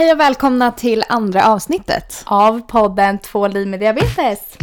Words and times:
Hej 0.00 0.12
och 0.12 0.20
välkomna 0.20 0.72
till 0.72 1.04
andra 1.08 1.46
avsnittet. 1.46 2.24
Av 2.26 2.60
podden 2.60 3.18
Två 3.18 3.48
liv 3.48 3.68
med 3.68 3.80
diabetes. 3.80 4.56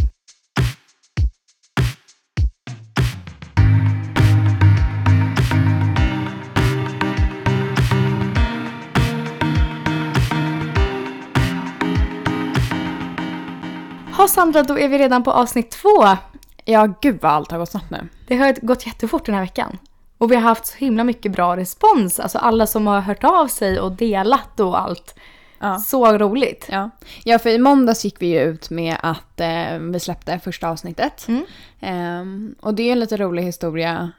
Ja 14.17 14.27
Sandra, 14.27 14.63
då 14.63 14.79
är 14.79 14.87
vi 14.87 14.97
redan 14.97 15.23
på 15.23 15.31
avsnitt 15.31 15.71
två. 15.71 16.17
Ja, 16.65 16.93
gud 17.01 17.19
vad 17.21 17.31
allt 17.31 17.51
har 17.51 17.59
gått 17.59 17.71
snabbt 17.71 17.89
nu. 17.89 18.09
Det 18.27 18.37
har 18.37 18.65
gått 18.65 18.85
jättefort 18.85 19.25
den 19.25 19.35
här 19.35 19.41
veckan. 19.41 19.77
Och 20.17 20.31
vi 20.31 20.35
har 20.35 20.41
haft 20.41 20.65
så 20.65 20.77
himla 20.77 21.03
mycket 21.03 21.31
bra 21.31 21.57
respons. 21.57 22.19
Alltså 22.19 22.37
alla 22.37 22.67
som 22.67 22.87
har 22.87 22.99
hört 23.01 23.23
av 23.23 23.47
sig 23.47 23.79
och 23.79 23.91
delat 23.91 24.59
och 24.59 24.79
allt. 24.79 25.15
Ja. 25.59 25.77
Så 25.77 26.17
roligt. 26.17 26.67
Ja. 26.71 26.89
ja, 27.23 27.39
för 27.39 27.49
i 27.49 27.57
måndags 27.57 28.05
gick 28.05 28.21
vi 28.21 28.27
ju 28.27 28.39
ut 28.41 28.69
med 28.69 28.97
att 29.03 29.39
eh, 29.39 29.79
vi 29.79 29.99
släppte 29.99 30.39
första 30.39 30.69
avsnittet. 30.69 31.27
Mm. 31.27 31.45
Ehm, 31.79 32.55
och 32.61 32.73
det 32.73 32.83
är 32.83 32.91
en 32.91 32.99
lite 32.99 33.17
rolig 33.17 33.43
historia 33.43 34.11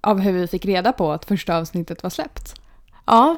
av 0.00 0.18
hur 0.20 0.32
vi 0.32 0.46
fick 0.46 0.64
reda 0.64 0.92
på 0.92 1.12
att 1.12 1.24
första 1.24 1.56
avsnittet 1.56 2.02
var 2.02 2.10
släppt. 2.10 2.60
Ja, 3.06 3.36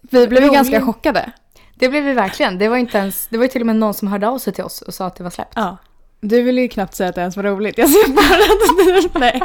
Vi 0.00 0.28
blev 0.28 0.42
ju 0.42 0.50
ganska 0.50 0.80
chockade. 0.80 1.32
det 1.74 1.88
blev 1.88 2.04
vi 2.04 2.12
verkligen. 2.12 2.58
Det 2.58 2.68
var 2.68 2.76
inte 2.76 2.98
ens, 2.98 3.26
det 3.26 3.36
var 3.36 3.44
ju 3.44 3.48
till 3.48 3.62
och 3.62 3.66
med 3.66 3.76
någon 3.76 3.94
som 3.94 4.08
hörde 4.08 4.28
av 4.28 4.38
sig 4.38 4.52
till 4.52 4.64
oss 4.64 4.82
och 4.82 4.94
sa 4.94 5.06
att 5.06 5.16
det 5.16 5.22
var 5.22 5.30
släppt. 5.30 5.52
Ja. 5.56 5.76
Du 6.28 6.42
ville 6.42 6.60
ju 6.60 6.68
knappt 6.68 6.94
säga 6.94 7.08
att 7.08 7.14
det 7.14 7.20
ens 7.20 7.36
var 7.36 7.42
roligt. 7.44 7.78
Jag 7.78 7.88
ser 7.90 8.08
bara 8.12 8.24
att 8.24 9.12
du... 9.12 9.18
Nej. 9.20 9.42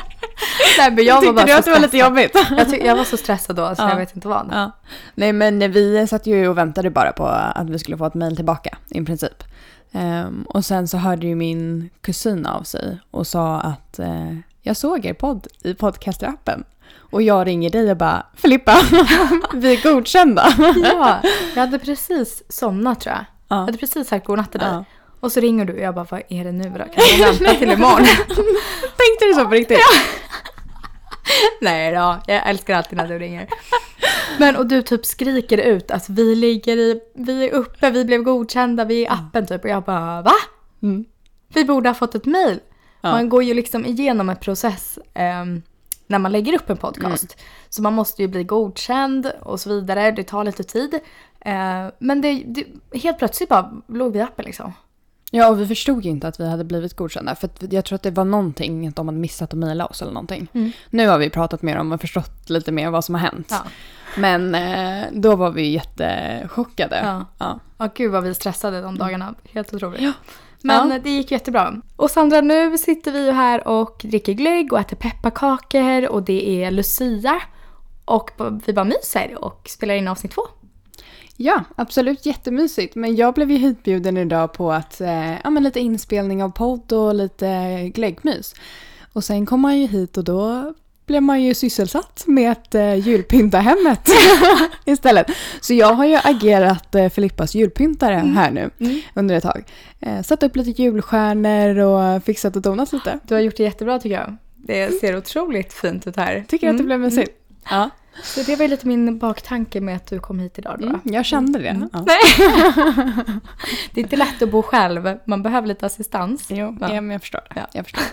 Nej, 0.77 0.91
men 0.91 1.05
jag 1.05 1.15
var 1.15 1.21
Tyckte 1.21 1.33
bara 1.33 1.45
du 1.45 1.53
att 1.53 1.65
det 1.65 1.71
var 1.71 1.79
lite 1.79 1.97
jobbigt? 1.97 2.31
Jag, 2.57 2.69
ty- 2.69 2.85
jag 2.85 2.95
var 2.95 3.03
så 3.03 3.17
stressad 3.17 3.55
då 3.55 3.75
så 3.75 3.81
Ja. 3.81 3.89
jag 3.89 3.95
vet 3.97 4.15
inte 4.15 4.27
vad. 4.27 4.49
Ja. 4.51 4.71
Nej 5.15 5.33
men 5.33 5.71
vi 5.71 6.07
satt 6.07 6.27
ju 6.27 6.47
och 6.47 6.57
väntade 6.57 6.89
bara 6.89 7.11
på 7.11 7.25
att 7.27 7.69
vi 7.69 7.79
skulle 7.79 7.97
få 7.97 8.05
ett 8.05 8.13
mejl 8.13 8.35
tillbaka 8.35 8.77
i 8.89 9.01
princip. 9.05 9.43
Ehm, 9.91 10.43
och 10.49 10.65
sen 10.65 10.87
så 10.87 10.97
hörde 10.97 11.27
ju 11.27 11.35
min 11.35 11.89
kusin 12.01 12.45
av 12.45 12.63
sig 12.63 12.99
och 13.11 13.27
sa 13.27 13.59
att 13.59 13.99
eh, 13.99 14.35
jag 14.61 14.77
såg 14.77 15.05
er 15.05 15.13
podd 15.13 15.47
i 15.63 15.73
podcastrappen. 15.73 16.63
Och 17.11 17.21
jag 17.21 17.47
ringer 17.47 17.69
dig 17.69 17.91
och 17.91 17.97
bara 17.97 18.25
Filippa, 18.35 18.77
vi 19.53 19.75
är 19.75 19.83
godkända. 19.93 20.53
Ja, 20.83 21.19
jag 21.55 21.61
hade 21.61 21.79
precis 21.79 22.43
somnat 22.49 22.99
tror 23.01 23.15
jag. 23.15 23.25
Jag 23.47 23.57
Ja. 23.57 23.65
hade 23.65 23.77
precis 23.77 24.07
sagt 24.07 24.25
godnatt 24.25 24.51
till 24.51 24.59
dig. 24.59 24.69
Ja. 24.69 24.85
Och 25.19 25.31
så 25.31 25.39
ringer 25.39 25.65
du 25.65 25.73
och 25.73 25.79
jag 25.79 25.95
bara, 25.95 26.07
vad 26.09 26.21
är 26.29 26.43
det 26.43 26.51
nu 26.51 26.63
då? 26.63 26.77
Kan 26.77 27.03
jag 27.19 27.33
vänta 27.33 27.53
till 27.53 27.71
imorgon? 27.71 28.05
Tänkte 28.97 29.25
du 29.25 29.33
så 29.33 29.45
på 29.45 29.51
riktigt? 29.51 29.79
Nej 31.61 31.91
då, 31.91 32.19
jag 32.27 32.49
älskar 32.49 32.75
alltid 32.75 32.97
när 32.97 33.07
du 33.07 33.19
ringer. 33.19 33.47
Men 34.39 34.55
och 34.55 34.65
du 34.65 34.81
typ 34.81 35.05
skriker 35.05 35.57
ut 35.57 35.91
att 35.91 36.09
vi 36.09 36.35
ligger 36.35 36.77
i, 36.77 37.01
vi 37.13 37.49
är 37.49 37.53
uppe, 37.53 37.89
vi 37.91 38.05
blev 38.05 38.23
godkända, 38.23 38.85
vi 38.85 38.95
är 38.95 39.01
i 39.01 39.07
appen 39.07 39.47
typ. 39.47 39.63
Och 39.63 39.69
jag 39.69 39.83
bara, 39.83 40.21
va? 40.21 40.33
Mm. 40.81 41.05
Vi 41.53 41.65
borde 41.65 41.89
ha 41.89 41.93
fått 41.93 42.15
ett 42.15 42.25
mail. 42.25 42.59
Ja. 43.01 43.11
Man 43.11 43.29
går 43.29 43.43
ju 43.43 43.53
liksom 43.53 43.85
igenom 43.85 44.29
en 44.29 44.35
process 44.35 44.99
ehm, 45.13 45.61
när 46.07 46.19
man 46.19 46.31
lägger 46.31 46.53
upp 46.53 46.69
en 46.69 46.77
podcast. 46.77 47.23
Mm. 47.23 47.45
Så 47.69 47.81
man 47.81 47.93
måste 47.93 48.21
ju 48.21 48.27
bli 48.27 48.43
godkänd 48.43 49.31
och 49.41 49.59
så 49.59 49.69
vidare. 49.69 50.11
Det 50.11 50.23
tar 50.23 50.43
lite 50.43 50.63
tid. 50.63 50.99
Eh, 51.39 51.87
men 51.99 52.21
det, 52.21 52.43
det, 52.45 52.65
helt 52.99 53.17
plötsligt 53.17 53.49
bara 53.49 53.71
låg 53.87 54.13
vi 54.13 54.19
i 54.19 54.21
appen 54.21 54.45
liksom. 54.45 54.73
Ja, 55.31 55.47
och 55.49 55.59
vi 55.61 55.67
förstod 55.67 56.05
ju 56.05 56.09
inte 56.09 56.27
att 56.27 56.39
vi 56.39 56.49
hade 56.49 56.63
blivit 56.63 56.93
godkända. 56.95 57.35
För 57.35 57.49
jag 57.69 57.85
tror 57.85 57.95
att 57.95 58.03
det 58.03 58.11
var 58.11 58.25
någonting, 58.25 58.87
att 58.87 58.95
de 58.95 59.07
hade 59.07 59.19
missat 59.19 59.53
att 59.53 59.59
mejla 59.59 59.85
oss 59.85 60.01
eller 60.01 60.11
någonting. 60.11 60.47
Mm. 60.53 60.71
Nu 60.89 61.07
har 61.07 61.17
vi 61.17 61.29
pratat 61.29 61.61
mer 61.61 61.77
om 61.77 61.91
och 61.91 62.01
förstått 62.01 62.49
lite 62.49 62.71
mer 62.71 62.89
vad 62.89 63.05
som 63.05 63.15
har 63.15 63.21
hänt. 63.21 63.47
Ja. 63.49 63.63
Men 64.17 64.55
eh, 64.55 65.05
då 65.11 65.35
var 65.35 65.51
vi 65.51 65.67
jättechockade. 65.69 67.01
Ja. 67.03 67.25
Ja. 67.37 67.59
Ja, 67.77 67.89
gud 67.95 68.11
vad 68.11 68.23
vi 68.23 68.33
stressade 68.33 68.81
de 68.81 68.97
dagarna. 68.97 69.35
Helt 69.53 69.73
otroligt. 69.73 70.01
Ja. 70.01 70.11
Men 70.61 70.89
Ja. 70.91 70.99
det 71.03 71.09
gick 71.09 71.31
jättebra. 71.31 71.81
Och 71.95 72.11
Sandra, 72.11 72.41
nu 72.41 72.77
sitter 72.77 73.11
vi 73.11 73.25
ju 73.25 73.31
här 73.31 73.67
och 73.67 74.01
dricker 74.03 74.33
glögg 74.33 74.73
och 74.73 74.79
äter 74.79 74.95
pepparkakor 74.95 76.07
och 76.07 76.23
det 76.23 76.63
är 76.63 76.71
Lucia. 76.71 77.41
Och 78.05 78.31
vi 78.65 78.73
bara 78.73 78.85
myser 78.85 79.43
och 79.43 79.69
spelar 79.69 79.93
in 79.95 80.07
avsnitt 80.07 80.31
två. 80.31 80.41
Ja, 81.41 81.63
absolut 81.75 82.25
jättemysigt. 82.25 82.95
Men 82.95 83.15
jag 83.15 83.33
blev 83.33 83.51
ju 83.51 83.57
hitbjuden 83.57 84.17
idag 84.17 84.53
på 84.53 84.71
att, 84.71 85.01
eh, 85.01 85.31
ja, 85.43 85.49
men 85.49 85.63
lite 85.63 85.79
inspelning 85.79 86.43
av 86.43 86.49
podd 86.49 86.91
och 86.91 87.15
lite 87.15 87.89
glöggmys. 87.93 88.55
Och 89.13 89.23
sen 89.23 89.45
kom 89.45 89.61
man 89.61 89.79
ju 89.79 89.87
hit 89.87 90.17
och 90.17 90.23
då 90.23 90.73
blev 91.05 91.23
man 91.23 91.43
ju 91.43 91.53
sysselsatt 91.53 92.23
med 92.27 92.51
att 92.51 92.75
eh, 92.75 92.95
julpynta 92.95 93.59
hemmet 93.59 94.09
istället. 94.85 95.27
Så 95.61 95.73
jag 95.73 95.93
har 95.93 96.05
ju 96.05 96.15
agerat 96.23 96.95
eh, 96.95 97.09
Filippas 97.09 97.55
julpyntare 97.55 98.15
här 98.15 98.51
nu 98.51 98.69
under 99.13 99.35
ett 99.35 99.43
tag. 99.43 99.63
Eh, 99.99 100.21
satt 100.21 100.43
upp 100.43 100.55
lite 100.55 100.81
julstjärnor 100.81 101.77
och 101.77 102.23
fixat 102.23 102.55
och 102.55 102.61
donat 102.61 102.93
lite. 102.93 103.19
Du 103.23 103.33
har 103.33 103.41
gjort 103.41 103.57
det 103.57 103.63
jättebra 103.63 103.99
tycker 103.99 104.15
jag. 104.15 104.35
Det 104.55 104.99
ser 104.99 105.17
otroligt 105.17 105.73
fint 105.73 106.07
ut 106.07 106.15
här. 106.15 106.45
Tycker 106.47 106.69
att 106.69 106.77
det 106.77 106.83
blev 106.83 106.99
mysigt. 106.99 107.31
Ja, 107.69 107.89
Så 108.23 108.41
det 108.43 108.55
var 108.55 108.63
ju 108.63 108.69
lite 108.69 108.87
min 108.87 109.17
baktanke 109.17 109.81
med 109.81 109.95
att 109.95 110.07
du 110.07 110.19
kom 110.19 110.39
hit 110.39 110.57
idag 110.59 110.75
då. 110.79 110.85
mm, 110.87 111.01
jag 111.03 111.25
kände 111.25 111.59
det. 111.59 111.87
Ja. 111.93 111.99
Det 113.93 113.99
är 114.01 114.03
inte 114.03 114.15
lätt 114.15 114.41
att 114.41 114.51
bo 114.51 114.61
själv, 114.61 115.17
man 115.25 115.43
behöver 115.43 115.67
lite 115.67 115.85
assistans. 115.85 116.47
Jo, 116.49 116.77
Ja. 116.81 116.93
ja. 116.93 117.01
men 117.01 117.09
jag 117.11 117.21
förstår. 117.21 117.41
Ja. 117.55 117.67
Jag 117.73 117.85
förstår. 117.85 118.03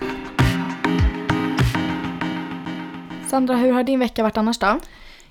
Sandra, 3.29 3.57
hur 3.57 3.73
har 3.73 3.83
din 3.83 3.99
vecka 3.99 4.23
varit 4.23 4.37
annars 4.37 4.59
då? 4.59 4.81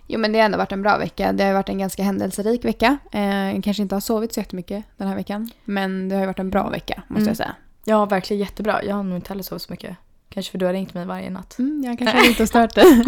Jo 0.08 0.20
men 0.20 0.32
det 0.32 0.40
har 0.40 0.46
ändå 0.46 0.58
varit 0.58 0.72
en 0.72 0.82
bra 0.82 0.98
vecka. 0.98 1.32
Det 1.34 1.44
har 1.44 1.54
varit 1.54 1.70
en 1.70 1.78
ganska 1.78 2.04
händelserik 2.04 2.66
vecka. 2.66 2.98
Eh, 3.12 3.54
jag 3.54 3.64
kanske 3.64 3.84
inte 3.84 3.96
har 3.96 4.00
sovit 4.00 4.34
så 4.34 4.40
jättemycket 4.40 4.86
den 4.98 5.08
här 5.08 5.16
veckan. 5.16 5.52
Men 5.66 6.10
det 6.10 6.16
har 6.16 6.22
ju 6.22 6.28
varit 6.28 6.40
en 6.40 6.50
bra 6.50 6.70
vecka 6.70 7.04
måste 7.08 7.22
Mm. 7.22 7.28
jag 7.28 7.38
säga. 7.38 7.56
Ja, 7.86 8.06
verkligen 8.06 8.40
jättebra. 8.40 8.84
Jag 8.84 8.96
har 8.96 9.04
nog 9.04 9.18
inte 9.18 9.30
heller 9.30 9.44
sovit 9.44 9.62
så 9.62 9.74
mycket. 9.74 9.98
Kanske 10.36 10.52
för 10.52 10.58
du 10.58 10.66
har 10.66 10.74
ringt 10.74 10.94
mig 10.94 11.06
varje 11.06 11.30
natt. 11.30 11.60
Mm, 11.60 11.84
jag 11.86 11.98
kanske 12.00 12.18
har 12.18 12.28
inte 12.28 12.48
stört 12.48 12.76
dig. 12.76 12.86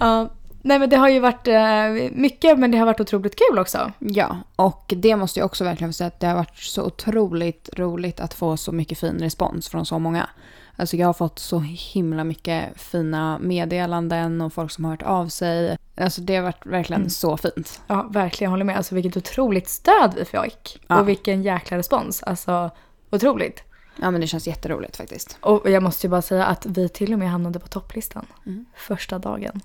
Ja, 0.00 0.28
nej 0.62 0.78
men 0.78 0.90
det 0.90 0.96
har 0.96 1.08
ju 1.08 1.18
varit 1.20 1.48
eh, 1.48 2.10
mycket 2.12 2.58
men 2.58 2.70
det 2.70 2.78
har 2.78 2.86
varit 2.86 3.00
otroligt 3.00 3.36
kul 3.38 3.58
också. 3.58 3.92
ja, 3.98 4.36
och 4.56 4.92
det 4.96 5.16
måste 5.16 5.40
jag 5.40 5.46
också 5.46 5.64
verkligen 5.64 5.92
säga 5.92 6.08
att 6.08 6.20
det 6.20 6.26
har 6.26 6.34
varit 6.34 6.56
så 6.58 6.84
otroligt 6.84 7.68
roligt 7.76 8.20
att 8.20 8.34
få 8.34 8.56
så 8.56 8.72
mycket 8.72 8.98
fin 8.98 9.18
respons 9.18 9.68
från 9.68 9.86
så 9.86 9.98
många. 9.98 10.28
Alltså 10.76 10.96
jag 10.96 11.06
har 11.06 11.12
fått 11.12 11.38
så 11.38 11.58
himla 11.68 12.24
mycket 12.24 12.80
fina 12.80 13.38
meddelanden 13.38 14.40
och 14.40 14.52
folk 14.52 14.70
som 14.70 14.84
har 14.84 14.90
hört 14.92 15.02
av 15.02 15.28
sig. 15.28 15.76
Alltså 15.96 16.20
det 16.20 16.36
har 16.36 16.42
varit 16.42 16.66
verkligen 16.66 17.00
Mm. 17.02 17.10
så 17.10 17.36
fint. 17.36 17.80
Ja, 17.86 18.02
verkligen 18.10 18.46
jag 18.48 18.50
håller 18.50 18.64
med. 18.64 18.76
Alltså 18.76 18.94
vilket 18.94 19.16
otroligt 19.16 19.68
stöd 19.68 20.14
vi 20.16 20.24
fick. 20.24 20.80
Ja. 20.88 21.00
Och 21.00 21.08
vilken 21.08 21.42
jäkla 21.42 21.78
respons. 21.78 22.22
Alltså 22.22 22.70
otroligt. 23.10 23.62
Ja 24.00 24.10
men 24.10 24.20
det 24.20 24.26
känns 24.26 24.46
jätteroligt 24.46 24.96
faktiskt. 24.96 25.38
Och 25.40 25.70
jag 25.70 25.82
måste 25.82 26.06
ju 26.06 26.10
bara 26.10 26.22
säga 26.22 26.44
att 26.44 26.66
vi 26.66 26.88
till 26.88 27.12
och 27.12 27.18
med 27.18 27.30
hamnade 27.30 27.58
på 27.58 27.68
topplistan. 27.68 28.26
Mm. 28.46 28.66
Första 28.76 29.18
dagen. 29.18 29.60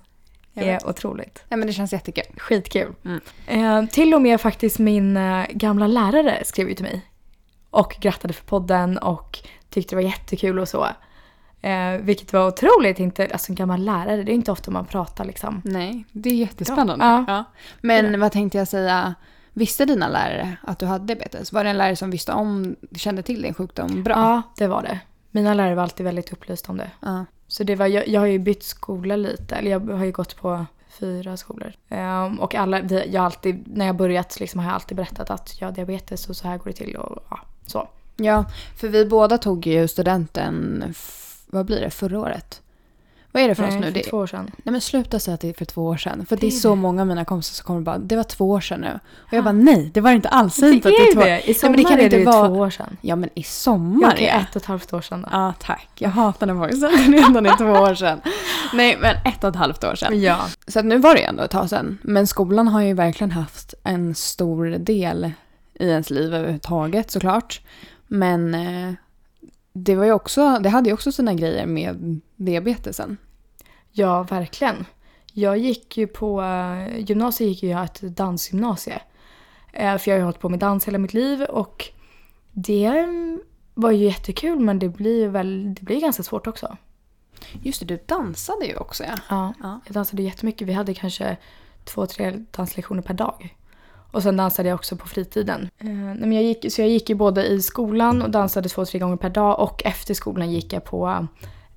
Det 0.52 0.70
är 0.70 0.88
otroligt. 0.88 1.44
Ja 1.48 1.56
men 1.56 1.66
det 1.66 1.72
känns 1.72 1.92
jättekul. 1.92 2.24
Skitkul. 2.36 2.92
Mm. 3.04 3.20
Eh, 3.46 3.90
till 3.90 4.14
och 4.14 4.22
med 4.22 4.40
faktiskt 4.40 4.78
min 4.78 5.16
eh, 5.16 5.46
gamla 5.50 5.86
lärare 5.86 6.42
skrev 6.44 6.68
ju 6.68 6.74
till 6.74 6.84
mig. 6.84 7.00
Och 7.70 7.96
grattade 8.00 8.34
för 8.34 8.44
podden 8.44 8.98
och 8.98 9.38
tyckte 9.70 9.94
det 9.94 10.02
var 10.02 10.10
jättekul 10.10 10.58
och 10.58 10.68
så. 10.68 10.88
Eh, 11.60 11.92
vilket 12.00 12.32
var 12.32 12.48
otroligt, 12.48 12.98
inte, 12.98 13.28
alltså 13.32 13.52
en 13.52 13.56
gammal 13.56 13.80
lärare, 13.80 14.22
det 14.22 14.32
är 14.32 14.34
inte 14.34 14.52
ofta 14.52 14.70
man 14.70 14.86
pratar 14.86 15.24
liksom. 15.24 15.62
Nej, 15.64 16.04
det 16.12 16.30
är 16.30 16.34
jättespännande. 16.34 17.04
Ja. 17.04 17.24
Ja. 17.28 17.44
Men 17.80 18.20
vad 18.20 18.32
tänkte 18.32 18.58
jag 18.58 18.68
säga? 18.68 19.14
Visste 19.56 19.84
dina 19.84 20.08
lärare 20.08 20.56
att 20.62 20.78
du 20.78 20.86
hade 20.86 21.06
diabetes? 21.06 21.52
Var 21.52 21.64
det 21.64 21.70
en 21.70 21.78
lärare 21.78 21.96
som 21.96 22.10
visste 22.10 22.32
om, 22.32 22.76
kände 22.96 23.22
till 23.22 23.42
din 23.42 23.54
sjukdom 23.54 24.02
bra? 24.02 24.14
Ja, 24.14 24.42
det 24.56 24.66
var 24.66 24.82
det. 24.82 25.00
Mina 25.30 25.54
lärare 25.54 25.74
var 25.74 25.82
alltid 25.82 26.04
väldigt 26.04 26.32
upplysta 26.32 26.72
om 26.72 26.78
det. 26.78 26.90
Ja. 27.00 27.24
Så 27.46 27.64
det 27.64 27.76
var, 27.76 27.86
jag, 27.86 28.08
jag 28.08 28.20
har 28.20 28.26
ju 28.26 28.38
bytt 28.38 28.62
skola 28.62 29.16
lite, 29.16 29.54
eller 29.54 29.70
jag 29.70 29.80
har 29.80 30.04
ju 30.04 30.12
gått 30.12 30.36
på 30.36 30.66
fyra 30.88 31.36
skolor. 31.36 31.72
Ehm, 31.88 32.40
och 32.40 32.54
alla, 32.54 32.80
vi, 32.80 33.10
jag 33.10 33.24
alltid, 33.24 33.76
när 33.76 33.86
jag 33.86 33.96
börjat 33.96 34.40
liksom 34.40 34.60
har 34.60 34.66
jag 34.66 34.74
alltid 34.74 34.96
berättat 34.96 35.30
att 35.30 35.60
jag 35.60 35.68
har 35.68 35.72
diabetes 35.72 36.28
och 36.28 36.36
så 36.36 36.48
här 36.48 36.58
går 36.58 36.66
det 36.66 36.72
till 36.72 36.96
och 36.96 37.24
ja, 37.30 37.40
så. 37.66 37.88
ja, 38.16 38.44
för 38.76 38.88
vi 38.88 39.06
båda 39.06 39.38
tog 39.38 39.66
ju 39.66 39.88
studenten, 39.88 40.84
vad 41.46 41.66
blir 41.66 41.80
det, 41.80 41.90
förra 41.90 42.20
året? 42.20 42.60
Vad 43.34 43.42
är 43.42 43.48
det 43.48 43.54
för 43.54 43.62
oss 43.62 43.70
Nej, 43.70 43.80
nu? 43.80 43.86
för 43.86 43.92
Det, 43.94 44.02
två 44.02 44.16
år 44.16 44.26
sedan. 44.26 44.50
nej 44.62 44.72
men 44.72 44.80
sluta 44.80 45.18
säga 45.18 45.34
att 45.34 45.40
det 45.40 45.48
är 45.48 45.52
för 45.54 45.64
två 45.64 45.86
år 45.86 45.96
sedan. 45.96 46.26
För 46.26 46.36
det, 46.36 46.40
Det 46.40 46.46
är 46.46 46.50
så 46.50 46.68
det. 46.70 46.76
många 46.76 47.00
av 47.02 47.06
mina 47.08 47.24
kompisar 47.24 47.54
som 47.54 47.64
kommer 47.66 47.80
bara, 47.80 47.98
det 47.98 48.16
var 48.16 48.22
två 48.24 48.50
år 48.50 48.60
sedan 48.60 48.80
nu. 48.80 48.98
Och 49.18 49.32
jag 49.32 49.44
bara, 49.44 49.52
nej 49.52 49.90
det 49.94 50.00
var 50.00 50.10
det 50.10 50.16
inte 50.16 50.28
alls. 50.28 50.56
Det 50.56 50.70
inte 50.70 50.88
att 50.88 50.94
det 50.98 51.02
är 51.08 51.14
två 51.14 51.20
det. 51.20 51.26
I 51.40 51.42
Nej, 51.46 51.54
sommar 51.54 51.70
men 51.76 51.84
det 51.84 51.90
kan 51.90 51.98
är 51.98 52.04
inte 52.04 52.16
det 52.16 52.20
ju 52.20 52.26
vara- 52.26 52.48
två 52.48 52.54
år 52.54 52.70
sedan. 52.70 52.96
Ja 53.00 53.16
men 53.16 53.30
i 53.34 53.42
sommar 53.42 54.12
Okej, 54.14 54.26
är 54.26 54.40
ett 54.40 54.50
och 54.56 54.62
ett 54.62 54.66
halvt 54.66 54.92
år 54.92 55.00
sedan 55.00 55.22
då. 55.22 55.28
Ja 55.32 55.52
tack, 55.60 55.88
jag 55.94 56.10
hatar 56.10 56.46
när 56.46 56.54
folk 56.54 56.70
det 56.72 56.86
redan 56.88 57.46
är 57.46 57.56
två 57.56 57.64
år 57.82 57.94
sedan. 57.94 58.20
Nej 58.74 58.98
men 59.00 59.16
ett 59.16 59.44
och 59.44 59.50
ett 59.50 59.56
halvt 59.56 59.84
år 59.84 59.94
sedan. 59.94 60.20
Ja. 60.22 60.38
Så 60.68 60.78
att 60.78 60.84
nu 60.84 60.98
var 60.98 61.14
det 61.14 61.24
ändå 61.24 61.42
ett 61.42 61.50
tag 61.50 61.70
sedan. 61.70 61.98
Men 62.02 62.26
skolan 62.26 62.68
har 62.68 62.80
ju 62.82 62.94
verkligen 62.94 63.30
haft 63.30 63.74
en 63.84 64.14
stor 64.14 64.66
del 64.78 65.30
i 65.80 65.88
ens 65.88 66.10
liv 66.10 66.34
överhuvudtaget 66.34 67.10
såklart. 67.10 67.60
Men 68.06 68.54
eh, 68.54 68.94
det, 69.74 69.94
var 69.96 70.04
ju 70.04 70.12
också, 70.12 70.58
det 70.58 70.68
hade 70.68 70.88
ju 70.88 70.94
också 70.94 71.12
sina 71.12 71.34
grejer 71.34 71.66
med 71.66 72.20
diabetesen. 72.36 73.16
ja, 73.92 74.22
verkligen. 74.22 74.84
Jag 75.32 75.58
gick 75.58 75.96
ju 75.98 76.06
på 76.06 76.42
eh, 76.42 76.98
gymnasiet 76.98 77.48
gick 77.48 77.62
jag 77.62 77.84
ett 77.84 78.00
dansgymnasie. 78.00 79.00
Eh, 79.72 79.98
För 79.98 80.10
jag 80.10 80.14
har 80.14 80.18
ju 80.18 80.24
hållit 80.24 80.40
på 80.40 80.48
med 80.48 80.58
dans 80.58 80.88
hela 80.88 80.98
mitt 80.98 81.14
liv 81.14 81.42
och 81.42 81.84
det 82.52 82.86
mm, 82.86 83.40
var 83.74 83.90
ju 83.90 84.04
jättekul 84.04 84.60
men 84.60 84.78
det 84.78 84.88
blir 84.88 85.28
väl, 85.28 85.74
det 85.74 85.82
blir 85.82 86.00
ganska 86.00 86.22
svårt 86.22 86.46
också. 86.46 86.76
Just 87.62 87.80
det, 87.80 87.86
du 87.86 87.98
dansade 88.06 88.66
ju 88.66 88.76
också 88.76 89.04
ja. 89.04 89.14
Ja, 89.30 89.54
Ja. 89.62 89.80
jag 89.86 89.94
dansade 89.94 90.22
jättemycket. 90.22 90.68
Vi 90.68 90.72
hade 90.72 90.94
kanske 90.94 91.36
två, 91.84 92.06
tre 92.06 92.44
danslektioner 92.50 93.02
per 93.02 93.14
dag. 93.14 93.56
Och 94.14 94.22
sen 94.22 94.36
dansade 94.36 94.68
jag 94.68 94.76
också 94.76 94.96
på 94.96 95.08
fritiden. 95.08 95.68
Eh, 95.78 96.32
jag 96.32 96.42
gick, 96.42 96.72
så 96.72 96.80
jag 96.80 96.88
gick 96.88 97.08
ju 97.08 97.14
både 97.14 97.46
i 97.46 97.62
skolan 97.62 98.22
och 98.22 98.30
dansade 98.30 98.68
två, 98.68 98.84
tre 98.84 98.98
gånger 98.98 99.16
per 99.16 99.30
dag 99.30 99.60
och 99.60 99.84
efter 99.84 100.14
skolan 100.14 100.52
gick 100.52 100.72
jag 100.72 100.84
på 100.84 101.26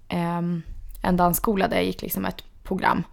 ehm, 0.07 0.61
en 1.03 1.17
dansskola 1.17 1.67
där 1.67 1.75
jag 1.75 1.85
gick 1.85 2.01
liksom 2.01 2.25
ett 2.25 2.43
program. 2.63 3.03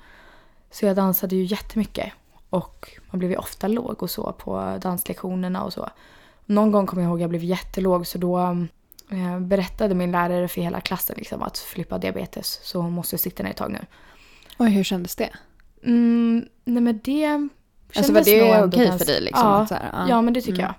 Så 0.70 0.86
jag 0.86 0.96
dansade 0.96 1.36
ju 1.36 1.44
jättemycket. 1.44 2.12
Och 2.50 2.90
man 3.10 3.18
blev 3.18 3.30
ju 3.30 3.36
ofta 3.36 3.68
låg 3.68 4.02
och 4.02 4.10
så 4.10 4.32
på 4.32 4.78
danslektionerna 4.82 5.64
och 5.64 5.72
så. 5.72 5.88
Någon 6.46 6.72
gång 6.72 6.86
kommer 6.86 7.02
jag 7.02 7.08
ihåg 7.08 7.18
att 7.18 7.20
jag 7.20 7.30
blev 7.30 7.44
jättelåg 7.44 8.06
så 8.06 8.18
då 8.18 8.38
eh, 9.10 9.40
berättade 9.40 9.94
min 9.94 10.12
lärare 10.12 10.48
för 10.48 10.60
hela 10.60 10.80
klassen 10.80 11.16
liksom 11.18 11.42
att 11.42 11.58
Filippa 11.58 11.94
har 11.94 12.00
diabetes 12.00 12.60
så 12.62 12.80
hon 12.80 12.92
måste 12.92 13.18
sitta 13.18 13.42
ner 13.42 13.50
ett 13.50 13.56
tag 13.56 13.72
nu. 13.72 13.86
Oj, 14.58 14.70
hur 14.70 14.84
kändes 14.84 15.16
det? 15.16 15.30
Mm, 15.82 16.48
nej 16.64 16.82
men 16.82 17.00
det 17.04 17.48
Alltså 17.96 18.12
var 18.12 18.24
kändes 18.24 18.40
nog 18.42 18.48
det 18.50 18.54
ändå 18.54 18.66
okej 18.76 18.86
ganska- 18.86 18.98
för 19.04 19.12
dig 19.12 19.20
liksom? 19.20 19.48
Ja, 19.48 19.66
här, 19.70 20.08
ja 20.08 20.22
men 20.22 20.34
det 20.34 20.40
tycker 20.40 20.58
Mm. 20.62 20.64
jag. 20.64 20.74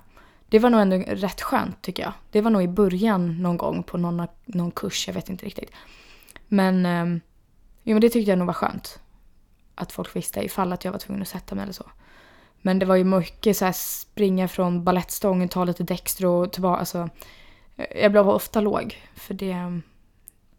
Det 0.49 0.59
var 0.59 0.69
nog 0.69 0.81
ändå 0.81 0.95
rätt 1.07 1.41
skönt 1.41 1.81
tycker 1.81 2.03
jag. 2.03 2.13
Det 2.31 2.41
var 2.41 2.51
nog 2.51 2.63
i 2.63 2.67
början 2.67 3.41
någon 3.41 3.57
gång 3.57 3.83
på 3.83 3.97
någon, 3.97 4.27
någon 4.45 4.71
kurs, 4.71 5.07
jag 5.07 5.13
vet 5.13 5.29
inte 5.29 5.45
riktigt. 5.45 5.69
Men, 6.47 6.85
um, 6.85 7.21
jo, 7.83 7.93
men 7.93 8.01
det 8.01 8.09
tyckte 8.09 8.31
jag 8.31 8.37
nog 8.37 8.47
var 8.47 8.53
skönt. 8.53 8.99
Att 9.75 9.91
folk 9.91 10.15
visste 10.15 10.39
ifall 10.45 10.73
att 10.73 10.85
jag 10.85 10.91
var 10.91 10.99
tvungen 10.99 11.21
att 11.21 11.27
sätta 11.27 11.55
mig 11.55 11.63
eller 11.63 11.73
så. 11.73 11.85
Men 12.61 12.79
det 12.79 12.85
var 12.85 12.95
ju 12.95 13.03
mycket 13.03 13.57
så 13.57 13.65
här 13.65 13.71
springa 13.71 14.47
från 14.47 14.83
ballettstången, 14.83 15.49
ta 15.49 15.63
lite 15.63 15.83
dextro 15.83 16.29
och 16.43 16.51
tillbaka. 16.53 16.79
Alltså, 16.79 17.09
jag 17.95 18.11
blev 18.11 18.29
ofta 18.29 18.61
låg. 18.61 19.01
För 19.15 19.33
det, 19.33 19.81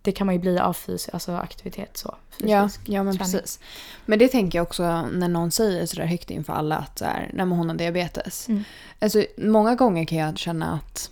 det 0.06 0.12
kan 0.12 0.26
man 0.26 0.34
ju 0.34 0.40
bli 0.40 0.58
av 0.58 0.72
fys, 0.72 1.08
alltså 1.08 1.32
aktivitet 1.32 1.96
så. 1.96 2.14
Ja, 2.38 2.64
fysisk 2.64 2.88
ja 2.88 3.02
men 3.02 3.16
träning. 3.16 3.32
precis. 3.32 3.60
Men 4.04 4.18
det 4.18 4.28
tänker 4.28 4.58
jag 4.58 4.62
också 4.62 5.02
när 5.02 5.28
någon 5.28 5.50
säger 5.50 5.86
sådär 5.86 6.06
högt 6.06 6.30
inför 6.30 6.52
alla 6.52 6.76
att 6.76 6.98
så 6.98 7.04
här, 7.04 7.30
men 7.34 7.52
hon 7.52 7.68
har 7.68 7.76
diabetes. 7.76 8.48
Mm. 8.48 8.64
Alltså, 8.98 9.24
många 9.36 9.74
gånger 9.74 10.04
kan 10.04 10.18
jag 10.18 10.38
känna 10.38 10.72
att 10.72 11.10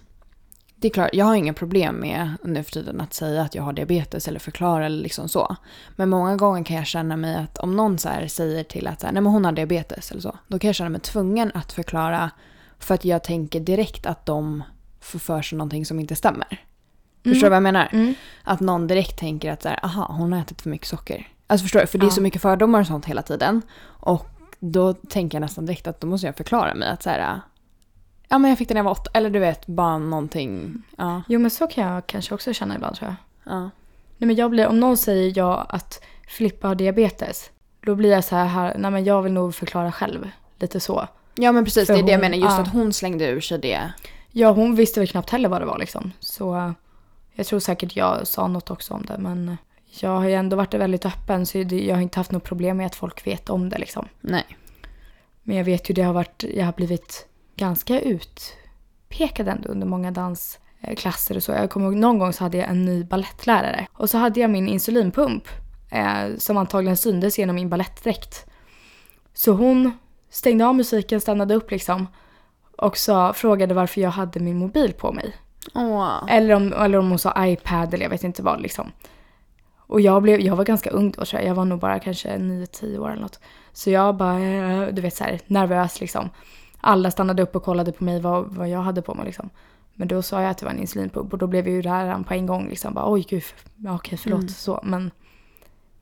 det 0.76 0.88
är 0.88 0.92
klart, 0.92 1.10
jag 1.12 1.24
har 1.24 1.34
inga 1.34 1.52
problem 1.52 1.94
med 1.94 2.32
nu 2.44 2.64
för 2.64 2.72
tiden 2.72 3.00
att 3.00 3.14
säga 3.14 3.42
att 3.42 3.54
jag 3.54 3.62
har 3.62 3.72
diabetes 3.72 4.28
eller 4.28 4.40
förklara 4.40 4.86
eller 4.86 5.02
liksom 5.02 5.28
så. 5.28 5.56
Men 5.96 6.08
många 6.08 6.36
gånger 6.36 6.64
kan 6.64 6.76
jag 6.76 6.86
känna 6.86 7.16
mig 7.16 7.36
att 7.36 7.58
om 7.58 7.76
någon 7.76 7.98
så 7.98 8.08
här 8.08 8.28
säger 8.28 8.64
till 8.64 8.86
att 8.86 9.00
så 9.00 9.06
här, 9.06 9.12
nej 9.12 9.22
men 9.22 9.32
hon 9.32 9.44
har 9.44 9.52
diabetes 9.52 10.10
eller 10.10 10.20
så. 10.20 10.38
Då 10.48 10.58
kan 10.58 10.68
jag 10.68 10.74
känna 10.74 10.90
mig 10.90 11.00
tvungen 11.00 11.50
att 11.54 11.72
förklara 11.72 12.30
för 12.78 12.94
att 12.94 13.04
jag 13.04 13.24
tänker 13.24 13.60
direkt 13.60 14.06
att 14.06 14.26
de 14.26 14.62
får 15.00 15.18
för 15.18 15.42
sig 15.42 15.58
någonting 15.58 15.86
som 15.86 16.00
inte 16.00 16.16
stämmer. 16.16 16.64
Förstår 17.24 17.46
du 17.46 17.48
vad 17.50 17.56
jag 17.56 17.62
menar? 17.62 17.88
Mm. 17.92 18.14
Att 18.44 18.60
någon 18.60 18.86
direkt 18.86 19.18
tänker 19.18 19.52
att 19.52 19.62
så 19.62 19.68
här, 19.68 19.84
aha, 19.84 20.06
hon 20.18 20.32
har 20.32 20.40
ätit 20.40 20.62
för 20.62 20.70
mycket 20.70 20.86
socker. 20.88 21.28
Alltså 21.46 21.62
förstår 21.64 21.80
du? 21.80 21.86
För 21.86 21.98
det 21.98 22.06
är 22.06 22.10
så 22.10 22.20
mycket 22.20 22.42
fördomar 22.42 22.80
och 22.80 22.86
sånt 22.86 23.04
hela 23.06 23.22
tiden. 23.22 23.62
Och 23.84 24.26
då 24.60 24.92
tänker 24.92 25.36
jag 25.38 25.40
nästan 25.40 25.66
direkt 25.66 25.86
att 25.86 26.00
då 26.00 26.06
måste 26.06 26.26
jag 26.26 26.36
förklara 26.36 26.74
mig 26.74 26.88
att 26.88 27.02
så 27.02 27.10
här, 27.10 27.40
ja 28.28 28.38
men 28.38 28.48
jag 28.48 28.58
fick 28.58 28.68
den 28.68 28.74
när 28.74 28.78
jag 28.78 28.84
var 28.84 28.90
åtta. 28.92 29.10
Eller 29.14 29.30
du 29.30 29.38
vet, 29.38 29.66
bara 29.66 29.98
någonting. 29.98 30.82
Ja, 30.96 31.22
Jo 31.28 31.40
men 31.40 31.50
så 31.50 31.66
kan 31.66 31.84
jag 31.92 32.06
kanske 32.06 32.34
också 32.34 32.52
känna 32.52 32.74
ibland 32.74 32.96
tror 32.96 33.08
jag. 33.44 33.54
ja. 33.54 33.60
Nej, 34.18 34.26
men 34.26 34.36
jag 34.36 34.50
blir, 34.50 34.66
om 34.66 34.80
någon 34.80 34.96
säger 34.96 35.32
ja 35.36 35.66
att 35.68 36.04
Filippa 36.28 36.68
har 36.68 36.74
diabetes, 36.74 37.50
då 37.80 37.94
blir 37.94 38.10
jag 38.10 38.24
så 38.24 38.36
här, 38.36 38.74
nej 38.78 38.90
men 38.90 39.04
jag 39.04 39.22
vill 39.22 39.32
nog 39.32 39.54
förklara 39.54 39.92
själv. 39.92 40.30
Lite 40.58 40.80
så. 40.80 41.08
Ja 41.34 41.52
men 41.52 41.64
precis, 41.64 41.86
För 41.86 41.94
det 41.94 42.00
är 42.00 42.02
det 42.02 42.12
jag 42.12 42.18
hon- 42.18 42.30
menar. 42.30 42.36
Just 42.44 42.56
ja. 42.56 42.62
att 42.62 42.72
hon 42.72 42.92
slängde 42.92 43.26
ur 43.26 43.40
sig 43.40 43.58
det. 43.58 43.92
Ja, 44.30 44.50
hon 44.52 44.74
visste 44.76 45.00
väl 45.00 45.08
knappt 45.08 45.30
heller 45.30 45.48
vad 45.48 45.60
det 45.62 45.66
var 45.66 45.78
liksom. 45.78 46.12
Så 46.20 46.74
jag 47.34 47.46
tror 47.46 47.60
säkert 47.60 47.96
jag 47.96 48.26
sa 48.26 48.48
något 48.48 48.70
också 48.70 48.94
om 48.94 49.02
det. 49.02 49.18
Men 49.18 49.56
jag 50.00 50.10
har 50.10 50.28
ju 50.28 50.34
ändå 50.34 50.56
varit 50.56 50.74
väldigt 50.74 51.06
öppen 51.06 51.46
så 51.46 51.58
jag 51.58 51.94
har 51.94 52.02
inte 52.02 52.18
haft 52.18 52.32
något 52.32 52.44
problem 52.44 52.76
med 52.76 52.86
att 52.86 52.94
folk 52.94 53.26
vet 53.26 53.50
om 53.50 53.68
det 53.68 53.78
liksom. 53.78 54.08
Nej. 54.20 54.44
Men 55.42 55.56
jag 55.56 55.64
vet 55.64 55.90
ju 55.90 55.94
det 55.94 56.02
har 56.02 56.12
varit, 56.12 56.44
jag 56.54 56.64
har 56.64 56.72
blivit 56.72 57.26
ganska 57.56 58.00
utpekad 58.00 59.48
ändå 59.48 59.68
under 59.68 59.86
många 59.86 60.10
dansklasser 60.10 61.36
och 61.36 61.42
så. 61.42 61.52
Jag 61.52 61.70
kommer 61.70 61.86
ihåg 61.86 61.96
någon 61.96 62.18
gång 62.18 62.32
så 62.32 62.44
hade 62.44 62.58
jag 62.58 62.68
en 62.68 62.84
ny 62.84 63.04
ballettlärare. 63.04 63.86
Och 63.92 64.10
så 64.10 64.18
hade 64.18 64.40
jag 64.40 64.50
min 64.50 64.68
insulinpump 64.68 65.48
eh, 65.90 66.36
som 66.38 66.56
antagligen 66.56 66.96
syndes 66.96 67.38
genom 67.38 67.56
min 67.56 67.68
balettdräkt. 67.68 68.46
Så 69.34 69.52
hon 69.52 69.98
stängde 70.30 70.66
av 70.66 70.74
musiken, 70.74 71.20
stannade 71.20 71.54
upp 71.54 71.70
liksom 71.70 72.06
och 72.78 72.96
sa, 72.96 73.32
frågade 73.32 73.74
varför 73.74 74.00
jag 74.00 74.10
hade 74.10 74.40
min 74.40 74.58
mobil 74.58 74.92
på 74.92 75.12
mig. 75.12 75.34
Åh. 75.74 76.24
Eller 76.28 76.54
om, 76.54 76.72
eller 76.72 76.98
om 76.98 77.08
hon 77.08 77.18
sa 77.18 77.46
iPad 77.46 77.94
eller 77.94 78.04
jag 78.04 78.10
vet 78.10 78.24
inte 78.24 78.42
vad 78.42 78.60
liksom. 78.60 78.92
Och 79.86 80.00
jag, 80.00 80.22
blev, 80.22 80.40
jag 80.40 80.56
var 80.56 80.64
ganska 80.64 80.90
ung 80.90 81.10
då 81.10 81.24
tror 81.24 81.40
jag. 81.40 81.50
Jag 81.50 81.54
var 81.54 81.64
nog 81.64 81.78
bara 81.80 81.98
kanske 81.98 82.36
9-10 82.36 82.98
år 82.98 83.10
eller 83.10 83.22
något. 83.22 83.40
Så 83.72 83.90
jag 83.90 84.16
bara, 84.16 84.40
eh, 84.40 84.88
du 84.92 85.02
vet 85.02 85.14
så 85.14 85.24
här, 85.24 85.40
nervös 85.46 86.00
liksom. 86.00 86.30
Alla 86.80 87.10
stannade 87.10 87.42
upp 87.42 87.56
och 87.56 87.62
kollade 87.62 87.92
på 87.92 88.04
mig 88.04 88.20
vad, 88.20 88.44
vad 88.54 88.68
jag 88.68 88.78
hade 88.78 89.02
på 89.02 89.14
mig 89.14 89.26
liksom. 89.26 89.50
Men 89.94 90.08
då 90.08 90.22
sa 90.22 90.42
jag 90.42 90.50
att 90.50 90.58
det 90.58 90.64
var 90.64 90.72
en 90.72 90.78
insulinpump 90.80 91.32
och 91.32 91.38
då 91.38 91.46
blev 91.46 91.68
ju 91.68 91.82
läraren 91.82 92.24
på 92.24 92.34
en 92.34 92.46
gång 92.46 92.68
liksom 92.68 92.94
bara 92.94 93.12
oj 93.12 93.26
gud, 93.28 93.42
ja, 93.76 93.94
okej 93.94 94.18
förlåt 94.18 94.38
Mm. 94.40 94.48
så. 94.48 94.80
Men, 94.82 95.10